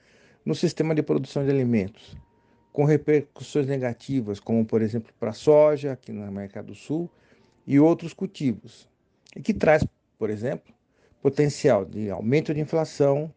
[0.42, 2.16] no sistema de produção de alimentos,
[2.72, 7.10] com repercussões negativas, como por exemplo para a soja, aqui na América do Sul,
[7.66, 8.88] e outros cultivos,
[9.34, 9.84] e que traz,
[10.18, 10.72] por exemplo,
[11.20, 13.32] potencial de aumento de inflação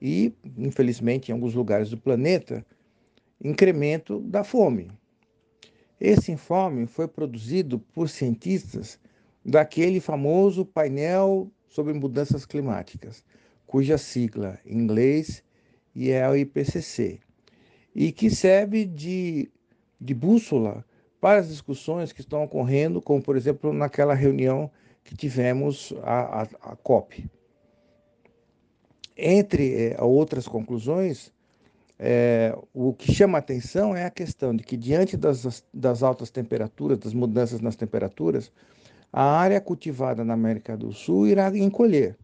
[0.00, 2.64] e, infelizmente, em alguns lugares do planeta,
[3.42, 4.90] incremento da fome.
[6.00, 8.98] Esse informe foi produzido por cientistas
[9.44, 13.24] daquele famoso painel sobre mudanças climáticas,
[13.66, 15.42] cuja sigla em inglês
[15.96, 17.20] é o IPCC,
[17.94, 19.50] e que serve de,
[20.00, 20.84] de bússola
[21.20, 24.70] para as discussões que estão ocorrendo, como por exemplo naquela reunião
[25.04, 27.28] que tivemos a, a, a COP.
[29.16, 31.32] Entre é, outras conclusões,
[31.98, 36.98] é, o que chama atenção é a questão de que, diante das, das altas temperaturas,
[36.98, 38.50] das mudanças nas temperaturas,
[39.12, 42.16] a área cultivada na América do Sul irá encolher.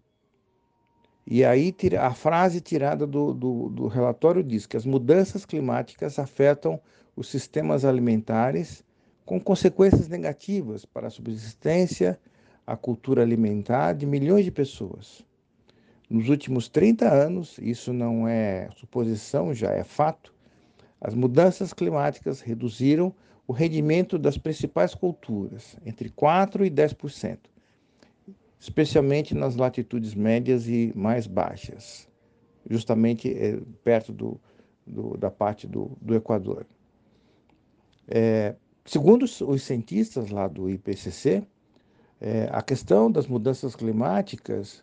[1.31, 6.81] E aí a frase tirada do, do, do relatório diz que as mudanças climáticas afetam
[7.15, 8.83] os sistemas alimentares
[9.27, 12.19] com consequências negativas para a subsistência,
[12.69, 15.25] a cultura alimentar de milhões de pessoas.
[16.11, 20.35] Nos últimos 30 anos, isso não é suposição, já é fato,
[21.01, 23.15] as mudanças climáticas reduziram
[23.47, 27.39] o rendimento das principais culturas entre 4 e 10%,
[28.61, 32.07] especialmente nas latitudes médias e mais baixas,
[32.69, 34.39] justamente é, perto do,
[34.87, 36.67] do, da parte do, do Equador.
[38.07, 38.55] É,
[38.85, 41.47] segundo os cientistas lá do IPCC,
[42.21, 44.83] é, a questão das mudanças climáticas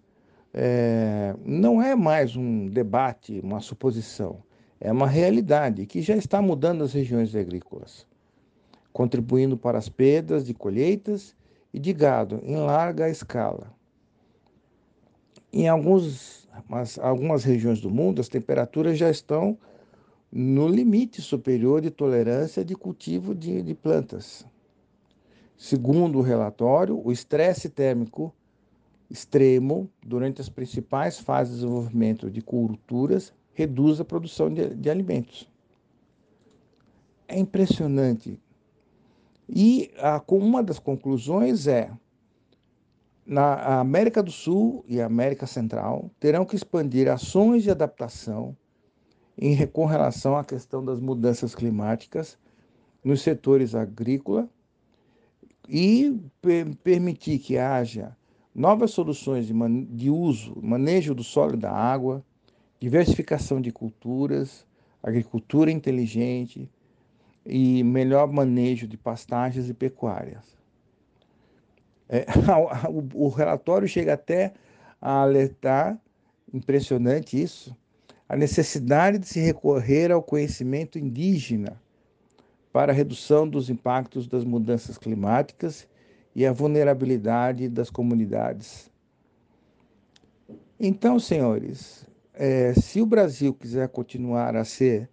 [0.54, 4.42] é, não é mais um debate, uma suposição,
[4.80, 8.08] é uma realidade que já está mudando as regiões agrícolas,
[8.94, 11.36] contribuindo para as perdas de colheitas
[11.74, 13.74] e de gado em larga escala.
[15.52, 19.58] Em alguns, mas, algumas regiões do mundo, as temperaturas já estão
[20.32, 24.46] no limite superior de tolerância de cultivo de, de plantas.
[25.58, 28.34] Segundo o relatório, o estresse térmico
[29.10, 35.50] extremo durante as principais fases de desenvolvimento de culturas reduz a produção de, de alimentos.
[37.28, 38.40] É impressionante
[39.48, 41.92] e a, uma das conclusões é
[43.26, 48.56] na América do Sul e América Central terão que expandir ações de adaptação
[49.38, 52.38] em, com relação à questão das mudanças climáticas
[53.04, 54.50] nos setores agrícola
[55.68, 58.16] e per, permitir que haja
[58.54, 59.54] novas soluções de,
[59.88, 62.24] de uso, manejo do solo e da água,
[62.80, 64.66] diversificação de culturas,
[65.04, 66.70] agricultura inteligente,
[67.46, 70.44] e melhor manejo de pastagens e pecuárias.
[72.10, 72.26] É,
[72.90, 74.54] o, o relatório chega até
[75.02, 76.00] a alertar,
[76.54, 77.76] impressionante isso,
[78.28, 81.80] a necessidade de se recorrer ao conhecimento indígena
[82.76, 85.88] para a redução dos impactos das mudanças climáticas
[86.36, 88.92] e a vulnerabilidade das comunidades.
[90.78, 95.10] Então, senhores, é, se o Brasil quiser continuar a ser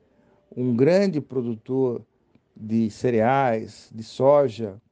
[0.57, 2.05] um grande produtor
[2.57, 4.83] de cereais, de soja,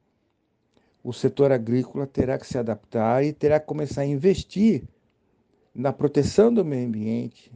[1.03, 4.85] o setor agrícola terá que se adaptar e terá que começar a investir
[5.75, 7.51] na proteção do meio ambiente,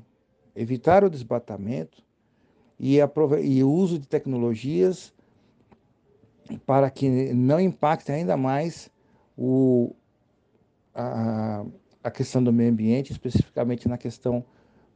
[0.53, 2.03] evitar o desmatamento
[2.79, 2.97] e,
[3.43, 5.13] e o uso de tecnologias
[6.65, 8.89] para que não impacte ainda mais
[9.37, 9.95] o,
[10.93, 11.65] a,
[12.03, 14.45] a questão do meio ambiente, especificamente na questão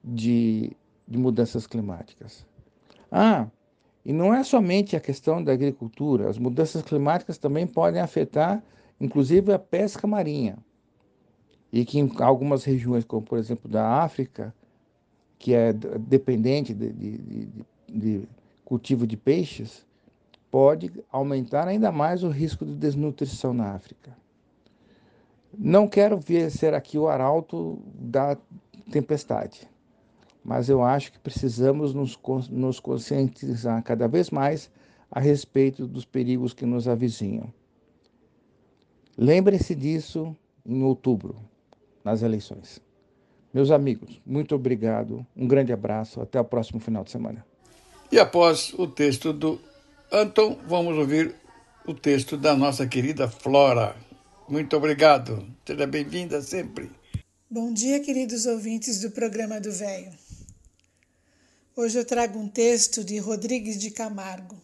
[0.04, 0.72] de,
[1.08, 2.46] de mudanças climáticas.
[3.12, 3.48] Ah,
[4.06, 8.64] e não é somente a questão da agricultura, as mudanças climáticas também podem afetar,
[9.00, 10.58] inclusive, a pesca marinha.
[11.72, 14.54] E que em algumas regiões, como por exemplo da África,
[15.40, 17.50] que é dependente de, de,
[17.88, 18.28] de,
[18.66, 19.86] cultivo de peixes,
[20.52, 24.16] pode aumentar ainda mais o risco de desnutrição na África.
[25.58, 28.38] Não quero ver ser aqui o arauto da
[28.92, 29.68] tempestade,
[30.44, 32.20] mas eu acho que precisamos nos,
[32.50, 34.70] nos conscientizar cada vez mais
[35.10, 37.52] a respeito dos perigos que nos avizinham.
[39.18, 40.36] Lembre-se disso
[40.66, 41.36] em outubro,
[42.04, 42.80] nas eleições.
[43.54, 47.43] Meus amigos, muito obrigado, um grande abraço, até o próximo final de semana.
[48.12, 49.60] E após o texto do
[50.12, 51.36] Anton, vamos ouvir
[51.86, 53.95] o texto da nossa querida Flora.
[54.47, 55.45] Muito obrigado.
[55.66, 56.91] Seja bem-vinda sempre.
[57.50, 60.12] Bom dia, queridos ouvintes do programa do Velho.
[61.76, 64.58] Hoje eu trago um texto de Rodrigues de Camargo,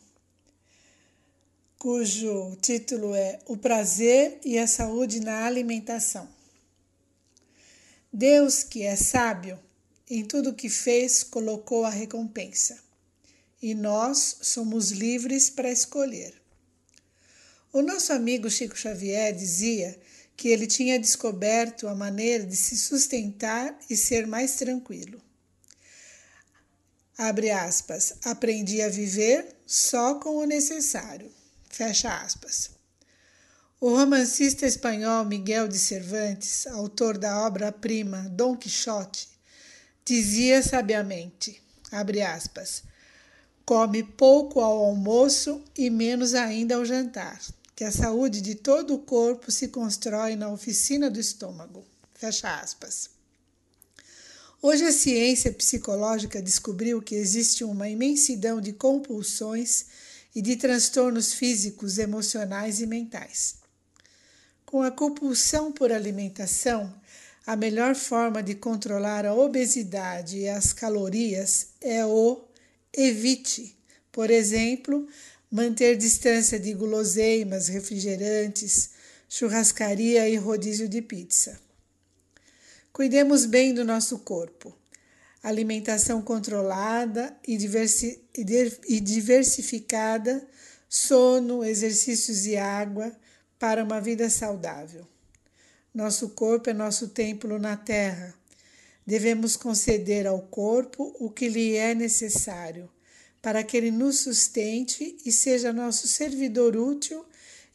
[1.79, 6.34] cujo título é O Prazer e a Saúde na Alimentação.
[8.18, 9.59] Deus, que é sábio,
[10.09, 12.80] em tudo que fez, colocou a recompensa,
[13.61, 16.34] e nós somos livres para escolher.
[17.74, 19.99] O nosso amigo Chico Xavier dizia
[20.38, 25.22] que ele tinha descoberto a maneira de se sustentar e ser mais tranquilo.
[27.18, 31.30] Abre aspas, aprendi a viver só com o necessário.
[31.70, 32.74] Fecha aspas.
[33.86, 39.29] O romancista espanhol Miguel de Cervantes, autor da obra-prima Dom Quixote,
[40.03, 41.61] dizia sabiamente,
[41.91, 42.81] abre aspas,
[43.63, 47.39] come pouco ao almoço e menos ainda ao jantar
[47.75, 51.86] que a saúde de todo o corpo se constrói na oficina do estômago.
[52.15, 53.11] Fecha aspas.
[54.63, 59.86] Hoje a ciência psicológica descobriu que existe uma imensidão de compulsões
[60.33, 63.63] e de transtornos físicos, emocionais e mentais.
[64.66, 66.93] Com a compulsão por alimentação,
[67.45, 72.43] a melhor forma de controlar a obesidade e as calorias é o
[72.91, 73.78] evite.
[74.11, 75.07] Por exemplo,
[75.51, 78.89] manter distância de guloseimas, refrigerantes,
[79.30, 81.59] churrascaria e rodízio de pizza.
[82.91, 84.76] Cuidemos bem do nosso corpo.
[85.43, 88.20] Alimentação controlada e, diversi
[89.03, 90.47] diversificada,
[90.89, 93.16] sono, exercícios e água
[93.59, 95.07] para uma vida saudável.
[95.93, 98.33] Nosso corpo é nosso templo na terra.
[99.05, 102.89] Devemos conceder ao corpo o que lhe é necessário
[103.45, 107.23] para que Ele nos sustente e seja nosso servidor útil,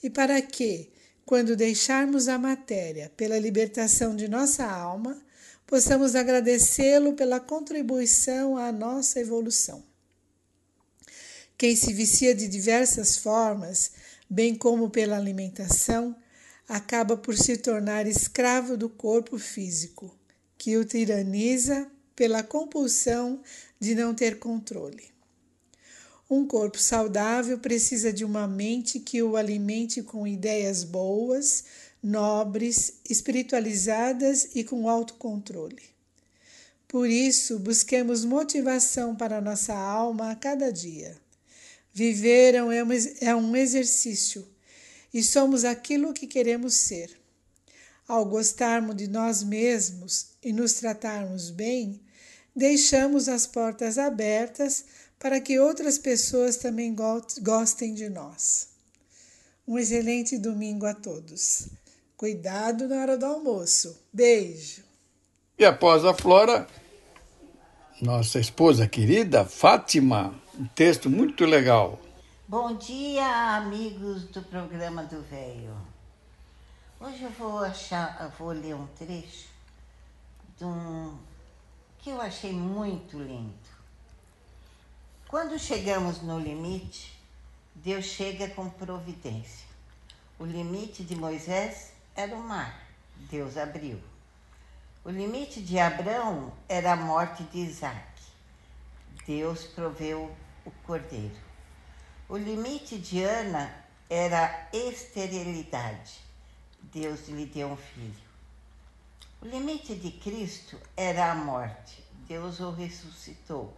[0.02, 0.90] e para que,
[1.24, 5.16] quando deixarmos a matéria pela libertação de nossa alma,
[5.68, 9.80] possamos agradecê-lo pela contribuição à nossa evolução.
[11.56, 13.92] Quem se vicia de diversas formas,
[14.30, 16.14] bem como pela alimentação,
[16.68, 20.16] acaba por se tornar escravo do corpo físico,
[20.56, 23.42] que o tiraniza pela compulsão
[23.80, 25.10] de não ter controle.
[26.30, 31.64] Um corpo saudável precisa de uma mente que o alimente com ideias boas,
[32.00, 35.82] nobres, espiritualizadas e com autocontrole.
[36.86, 41.16] Por isso, busquemos motivação para nossa alma a cada dia.
[41.92, 44.46] Viver é um é exercício
[45.12, 47.18] e somos aquilo que queremos ser.
[48.06, 52.00] Ao gostarmos de nós mesmos e nos tratarmos bem,
[52.54, 54.84] deixamos as portas abertas
[55.18, 56.96] para que outras pessoas também
[57.42, 58.68] gostem de nós.
[59.66, 61.68] Um excelente domingo a todos.
[62.16, 63.96] Cuidado na hora do almoço.
[64.12, 64.82] Beijo.
[65.58, 66.66] E após a Flora,
[68.00, 71.98] nossa esposa querida Fátima, um texto muito legal.
[72.46, 75.74] Bom dia, amigos do programa do Velho.
[77.00, 79.48] Hoje eu vou achar, eu vou ler um trecho
[80.58, 81.16] de um
[81.98, 83.54] que eu achei muito lindo.
[85.28, 87.18] Quando chegamos no limite,
[87.74, 89.66] Deus chega com providência.
[90.38, 92.86] O limite de Moisés era o mar,
[93.30, 93.98] Deus abriu.
[95.06, 98.10] O limite de Abraão era a morte de Isaac.
[99.26, 100.30] Deus proveu
[100.64, 101.36] o cordeiro.
[102.28, 103.72] O limite de Ana
[104.08, 106.20] era a esterilidade.
[106.82, 108.30] Deus lhe deu um filho.
[109.40, 112.04] O limite de Cristo era a morte.
[112.26, 113.74] Deus o ressuscitou.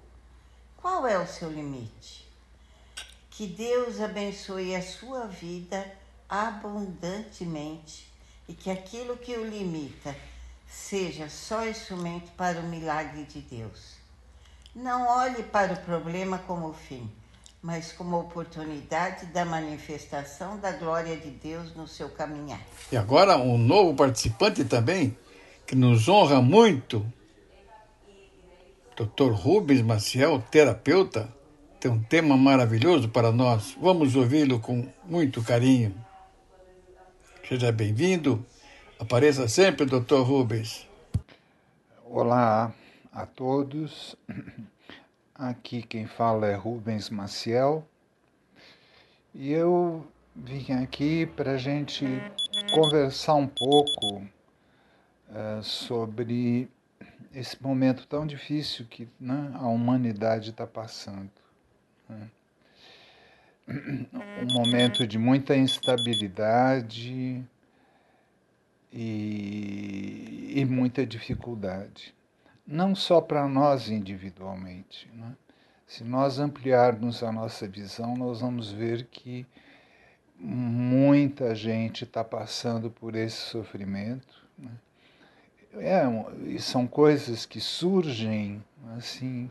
[0.76, 2.28] Qual é o seu limite?
[3.30, 5.90] Que Deus abençoe a sua vida
[6.28, 8.10] abundantemente
[8.48, 10.14] e que aquilo que o limita
[10.68, 13.91] seja só instrumento para o milagre de Deus.
[14.74, 17.10] Não olhe para o problema como o fim,
[17.62, 22.60] mas como oportunidade da manifestação da glória de Deus no seu caminhar.
[22.90, 25.14] E agora um novo participante também,
[25.66, 27.04] que nos honra muito,
[28.96, 29.32] Dr.
[29.32, 31.28] Rubens Maciel, terapeuta,
[31.78, 33.76] tem um tema maravilhoso para nós.
[33.78, 35.94] Vamos ouvi-lo com muito carinho.
[37.46, 38.42] Seja bem-vindo.
[38.98, 40.22] Apareça sempre, Dr.
[40.22, 40.88] Rubens.
[42.06, 42.72] Olá
[43.12, 44.16] a todos.
[45.34, 47.86] Aqui quem fala é Rubens Maciel.
[49.34, 50.06] E eu
[50.36, 52.06] vim aqui para a gente
[52.72, 54.18] conversar um pouco
[55.30, 56.68] uh, sobre
[57.34, 61.30] esse momento tão difícil que né, a humanidade está passando.
[62.08, 62.30] Né?
[64.42, 67.42] Um momento de muita instabilidade
[68.92, 72.14] e, e muita dificuldade
[72.66, 75.10] não só para nós individualmente.
[75.12, 75.34] Né?
[75.86, 79.46] Se nós ampliarmos a nossa visão, nós vamos ver que
[80.38, 84.42] muita gente está passando por esse sofrimento.
[84.58, 84.70] Né?
[85.74, 88.62] É, são coisas que surgem
[88.96, 89.50] assim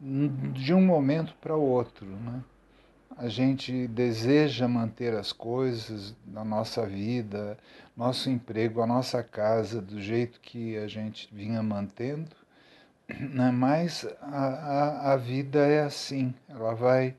[0.00, 2.06] de um momento para outro.
[2.06, 2.42] Né?
[3.16, 7.58] A gente deseja manter as coisas da nossa vida,
[7.96, 12.47] nosso emprego, a nossa casa do jeito que a gente vinha mantendo?
[13.52, 17.16] Mas a, a, a vida é assim, ela vai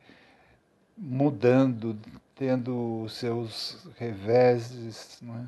[0.95, 1.97] mudando,
[2.35, 5.45] tendo os seus reveses, é?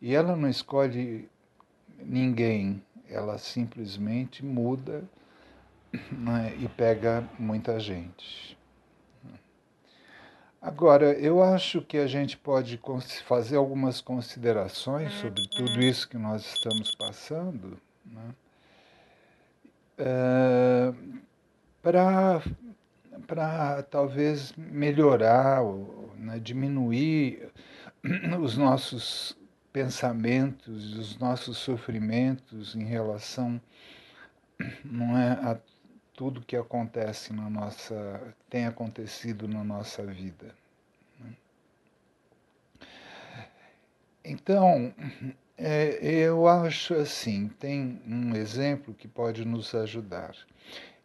[0.00, 1.28] e ela não escolhe
[1.98, 5.04] ninguém, ela simplesmente muda
[5.94, 6.54] é?
[6.58, 8.56] e pega muita gente.
[10.60, 12.80] Agora, eu acho que a gente pode
[13.24, 17.78] fazer algumas considerações sobre tudo isso que nós estamos passando.
[18.04, 18.34] Né?
[19.98, 20.92] Eh,
[21.82, 25.62] para talvez melhorar,
[26.16, 27.50] né, diminuir
[28.40, 29.36] os nossos
[29.72, 33.60] pensamentos, os nossos sofrimentos em relação
[34.84, 35.58] não é a
[36.14, 40.54] tudo que acontece na nossa tem acontecido na nossa vida.
[41.20, 41.32] Né.
[44.24, 44.94] Então,
[45.58, 50.34] é, eu acho assim, tem um exemplo que pode nos ajudar.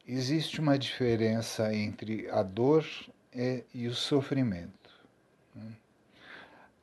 [0.05, 2.85] Existe uma diferença entre a dor
[3.33, 4.91] e, e o sofrimento.
[5.55, 5.71] Né?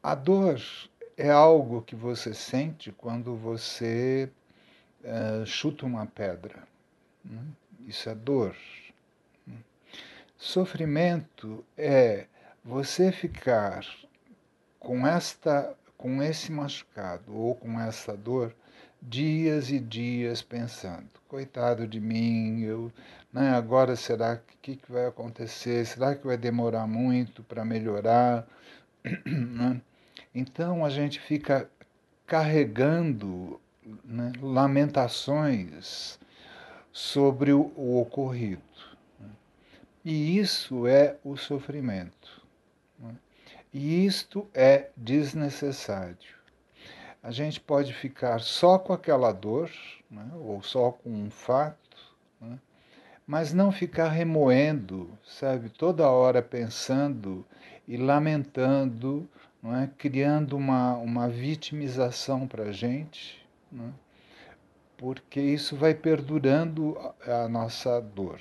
[0.03, 0.63] A dor
[1.17, 4.31] é algo que você sente quando você
[5.05, 6.67] uh, chuta uma pedra.
[7.23, 7.43] Né?
[7.87, 8.57] Isso é dor.
[9.47, 9.57] Né?
[10.39, 12.27] Sofrimento é
[12.65, 13.85] você ficar
[14.79, 18.55] com esta com esse machucado ou com essa dor
[19.03, 22.93] dias e dias pensando: coitado de mim, eu,
[23.33, 25.85] né, agora será que, que vai acontecer?
[25.85, 28.47] Será que vai demorar muito para melhorar?
[29.27, 29.81] né?
[30.35, 31.69] Então a gente fica
[32.27, 33.61] carregando
[34.05, 36.19] né, lamentações
[36.93, 38.63] sobre o, o ocorrido.
[39.19, 39.29] Né?
[40.05, 42.38] E isso é o sofrimento.
[43.73, 46.39] E isto é desnecessário.
[47.23, 49.71] A gente pode ficar só com aquela dor,
[50.11, 51.99] né, ou só com um fato,
[52.41, 52.59] né,
[53.27, 57.45] mas não ficar remoendo, sabe, toda hora pensando
[57.87, 59.29] e lamentando,
[59.63, 63.93] não é, criando uma, uma vitimização para a gente, né,
[64.97, 66.97] porque isso vai perdurando
[67.27, 68.41] a nossa dor.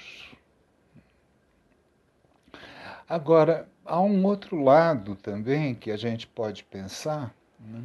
[3.10, 7.82] Agora, há um outro lado também que a gente pode pensar, né?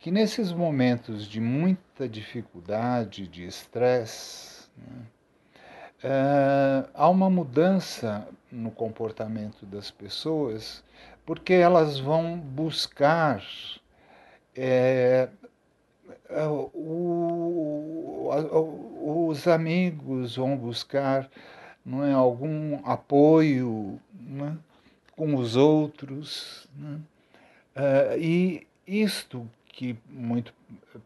[0.00, 5.02] que nesses momentos de muita dificuldade, de estresse, né?
[6.02, 10.82] é, há uma mudança no comportamento das pessoas,
[11.24, 13.42] porque elas vão buscar
[14.56, 15.28] é,
[16.74, 18.30] o,
[19.28, 21.28] os amigos vão buscar
[21.84, 24.69] não é algum apoio não é?
[25.20, 26.66] Com os outros.
[26.74, 26.98] Né?
[27.76, 30.54] Uh, e isto que muito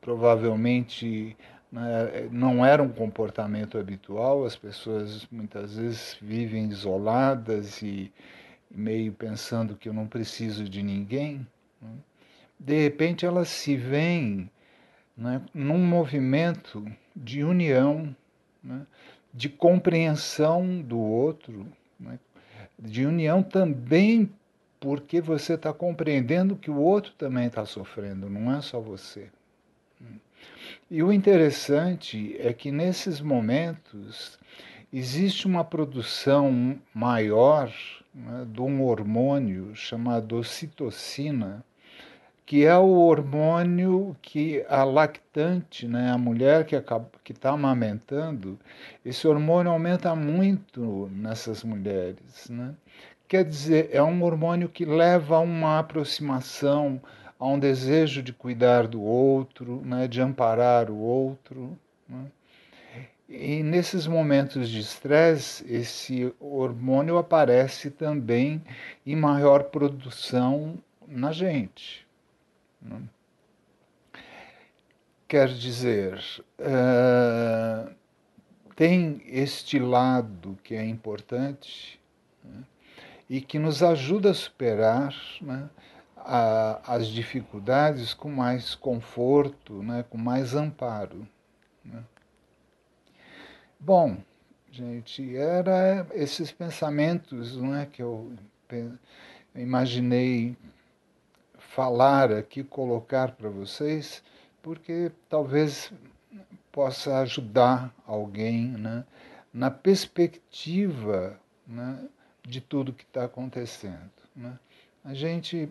[0.01, 1.37] provavelmente
[1.71, 8.13] né, não era um comportamento habitual, as pessoas muitas vezes vivem isoladas e
[8.71, 11.45] meio pensando que eu não preciso de ninguém.
[11.83, 11.91] Né?
[12.61, 14.49] De repente elas se veem
[15.17, 16.87] né, num movimento
[17.17, 18.15] de união,
[18.63, 18.87] né,
[19.33, 21.67] de compreensão do outro,
[21.99, 22.17] né,
[22.85, 24.31] de união também
[24.79, 29.31] porque você está compreendendo que o outro também está sofrendo, não é só você.
[30.91, 34.39] E o interessante é que nesses momentos
[34.93, 37.73] existe uma produção maior
[38.15, 41.65] né, de um hormônio chamado ocitocina,
[42.47, 46.77] que é o hormônio que a lactante, né, a mulher que
[47.33, 48.59] está amamentando,
[49.05, 52.51] esse hormônio aumenta muito nessas mulheres.
[52.51, 52.75] Né?
[53.27, 57.01] Quer dizer, é um hormônio que leva a uma aproximação,
[57.39, 61.77] a um desejo de cuidar do outro, né, de amparar o outro.
[62.07, 62.27] Né?
[63.27, 68.63] E nesses momentos de estresse, esse hormônio aparece também
[69.07, 70.75] em maior produção
[71.09, 72.04] na gente.
[72.85, 73.01] Né?
[75.27, 76.23] Quer dizer,
[76.61, 77.93] uh,
[78.77, 82.01] tem este lado que é importante
[82.45, 82.63] né?
[83.29, 85.69] e que nos ajuda a superar né,
[86.87, 91.27] as dificuldades com mais conforto, né, com mais amparo.
[91.85, 92.03] Né?
[93.81, 94.17] Bom,
[94.71, 98.33] gente, era esses pensamentos não é, que eu
[99.55, 100.57] imaginei
[101.75, 104.23] falar aqui, colocar para vocês,
[104.63, 105.93] porque talvez
[106.71, 109.05] possa ajudar alguém né,
[109.53, 112.09] na perspectiva né,
[112.43, 114.13] de tudo que está acontecendo.
[114.37, 114.57] Né.
[115.05, 115.69] A gente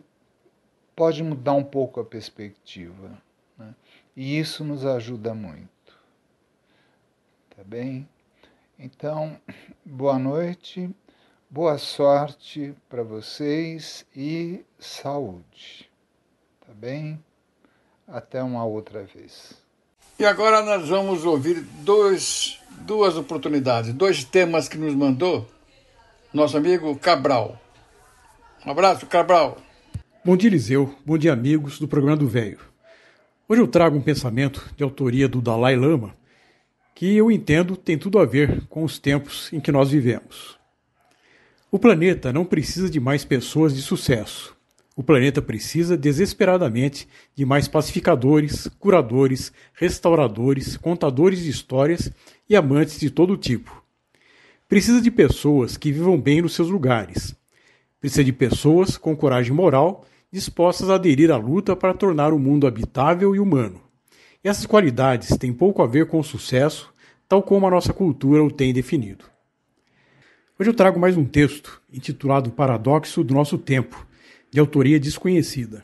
[0.93, 3.17] pode mudar um pouco a perspectiva
[3.57, 3.73] né,
[4.13, 5.69] e isso nos ajuda muito.
[7.55, 8.07] Tá bem?
[8.77, 9.39] Então,
[9.85, 10.93] boa noite,
[11.49, 15.92] boa sorte para vocês e saúde.
[16.65, 17.19] Tá bem?
[18.07, 19.53] Até uma outra vez.
[20.17, 25.45] E agora nós vamos ouvir dois, duas oportunidades, dois temas que nos mandou
[26.33, 27.59] nosso amigo Cabral.
[28.65, 29.57] Um abraço, Cabral.
[30.23, 30.95] Bom dia, Eliseu.
[31.05, 32.59] Bom dia, amigos do programa do Velho.
[33.47, 36.15] Hoje eu trago um pensamento de autoria do Dalai Lama
[36.95, 40.57] que eu entendo tem tudo a ver com os tempos em que nós vivemos.
[41.71, 44.55] O planeta não precisa de mais pessoas de sucesso.
[44.95, 52.11] O planeta precisa desesperadamente de mais pacificadores, curadores, restauradores, contadores de histórias
[52.47, 53.83] e amantes de todo tipo.
[54.67, 57.35] Precisa de pessoas que vivam bem nos seus lugares.
[57.99, 62.65] Precisa de pessoas com coragem moral dispostas a aderir à luta para tornar o mundo
[62.65, 63.79] habitável e humano.
[64.43, 66.91] Essas qualidades têm pouco a ver com o sucesso,
[67.29, 69.25] tal como a nossa cultura o tem definido.
[70.59, 74.05] Hoje eu trago mais um texto intitulado Paradoxo do Nosso Tempo,
[74.53, 75.83] de autoria desconhecida.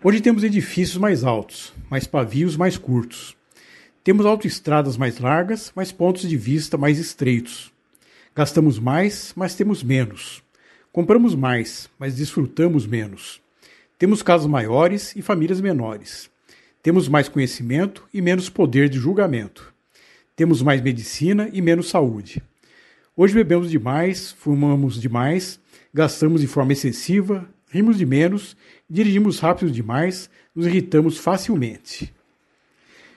[0.00, 3.36] Hoje temos edifícios mais altos, mas pavios mais curtos.
[4.04, 7.72] Temos autoestradas mais largas, mas pontos de vista mais estreitos.
[8.32, 10.40] Gastamos mais, mas temos menos.
[10.92, 13.42] Compramos mais, mas desfrutamos menos.
[13.98, 16.30] Temos casas maiores e famílias menores.
[16.80, 19.74] Temos mais conhecimento e menos poder de julgamento.
[20.36, 22.40] Temos mais medicina e menos saúde.
[23.16, 25.58] Hoje bebemos demais, fumamos demais,
[25.96, 28.54] gastamos de forma excessiva, rimos de menos,
[28.88, 32.14] dirigimos rápido demais, nos irritamos facilmente.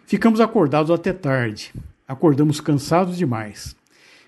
[0.06, 1.74] Ficamos acordados até tarde,
[2.08, 3.76] acordamos cansados demais.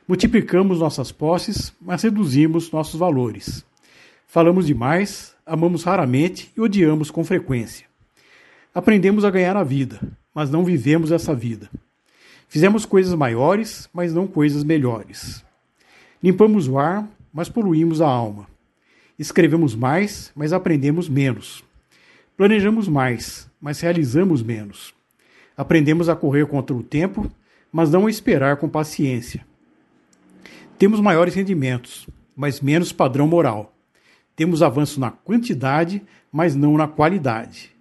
[0.06, 3.66] Multiplicamos nossas posses, mas reduzimos nossos valores.
[4.28, 7.86] Falamos demais, amamos raramente e odiamos com frequência.
[8.76, 9.98] Aprendemos a ganhar a vida,
[10.36, 11.70] mas não vivemos essa vida.
[12.50, 15.42] Fizemos coisas maiores, mas não coisas melhores.
[16.22, 18.48] Limpamos o ar, mas poluímos a alma.
[19.18, 21.64] Escrevemos mais, mas aprendemos menos.
[22.36, 24.94] Planejamos mais, mas realizamos menos.
[25.56, 27.32] Aprendemos a correr contra o tempo,
[27.72, 29.46] mas não a esperar com paciência.
[30.78, 33.76] Temos maiores rendimentos, mas menos padrão moral.
[34.36, 36.02] Temos avanço na quantidade,
[36.32, 37.72] mas não na qualidade.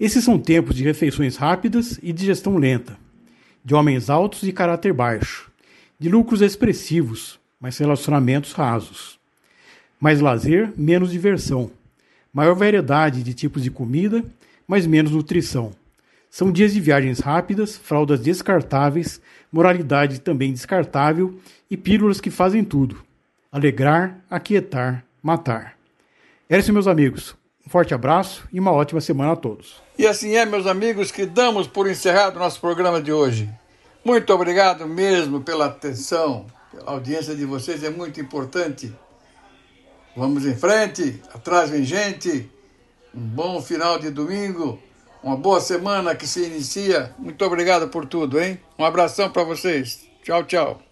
[0.00, 2.96] Esses são tempos de refeições rápidas e de gestão lenta,
[3.64, 5.52] de homens altos de caráter baixo,
[5.98, 9.20] de lucros expressivos, mas relacionamentos rasos.
[10.00, 11.70] Mais lazer, menos diversão.
[12.34, 14.24] Maior variedade de tipos de comida,
[14.66, 15.70] mas menos nutrição.
[16.28, 19.20] São dias de viagens rápidas, fraldas descartáveis,
[19.52, 21.38] moralidade também descartável
[21.70, 23.04] e pílulas que fazem tudo:
[23.52, 25.76] alegrar, aquietar, matar.
[26.48, 27.36] Era isso, meus amigos.
[27.64, 29.80] Um forte abraço e uma ótima semana a todos.
[29.96, 33.48] E assim é, meus amigos, que damos por encerrado o nosso programa de hoje.
[34.04, 38.92] Muito obrigado mesmo pela atenção, pela audiência de vocês, é muito importante.
[40.16, 42.50] Vamos em frente, atrás vem gente.
[43.14, 44.78] Um bom final de domingo,
[45.22, 47.14] uma boa semana que se inicia.
[47.18, 48.58] Muito obrigado por tudo, hein?
[48.78, 50.08] Um abração para vocês.
[50.22, 50.91] Tchau, tchau.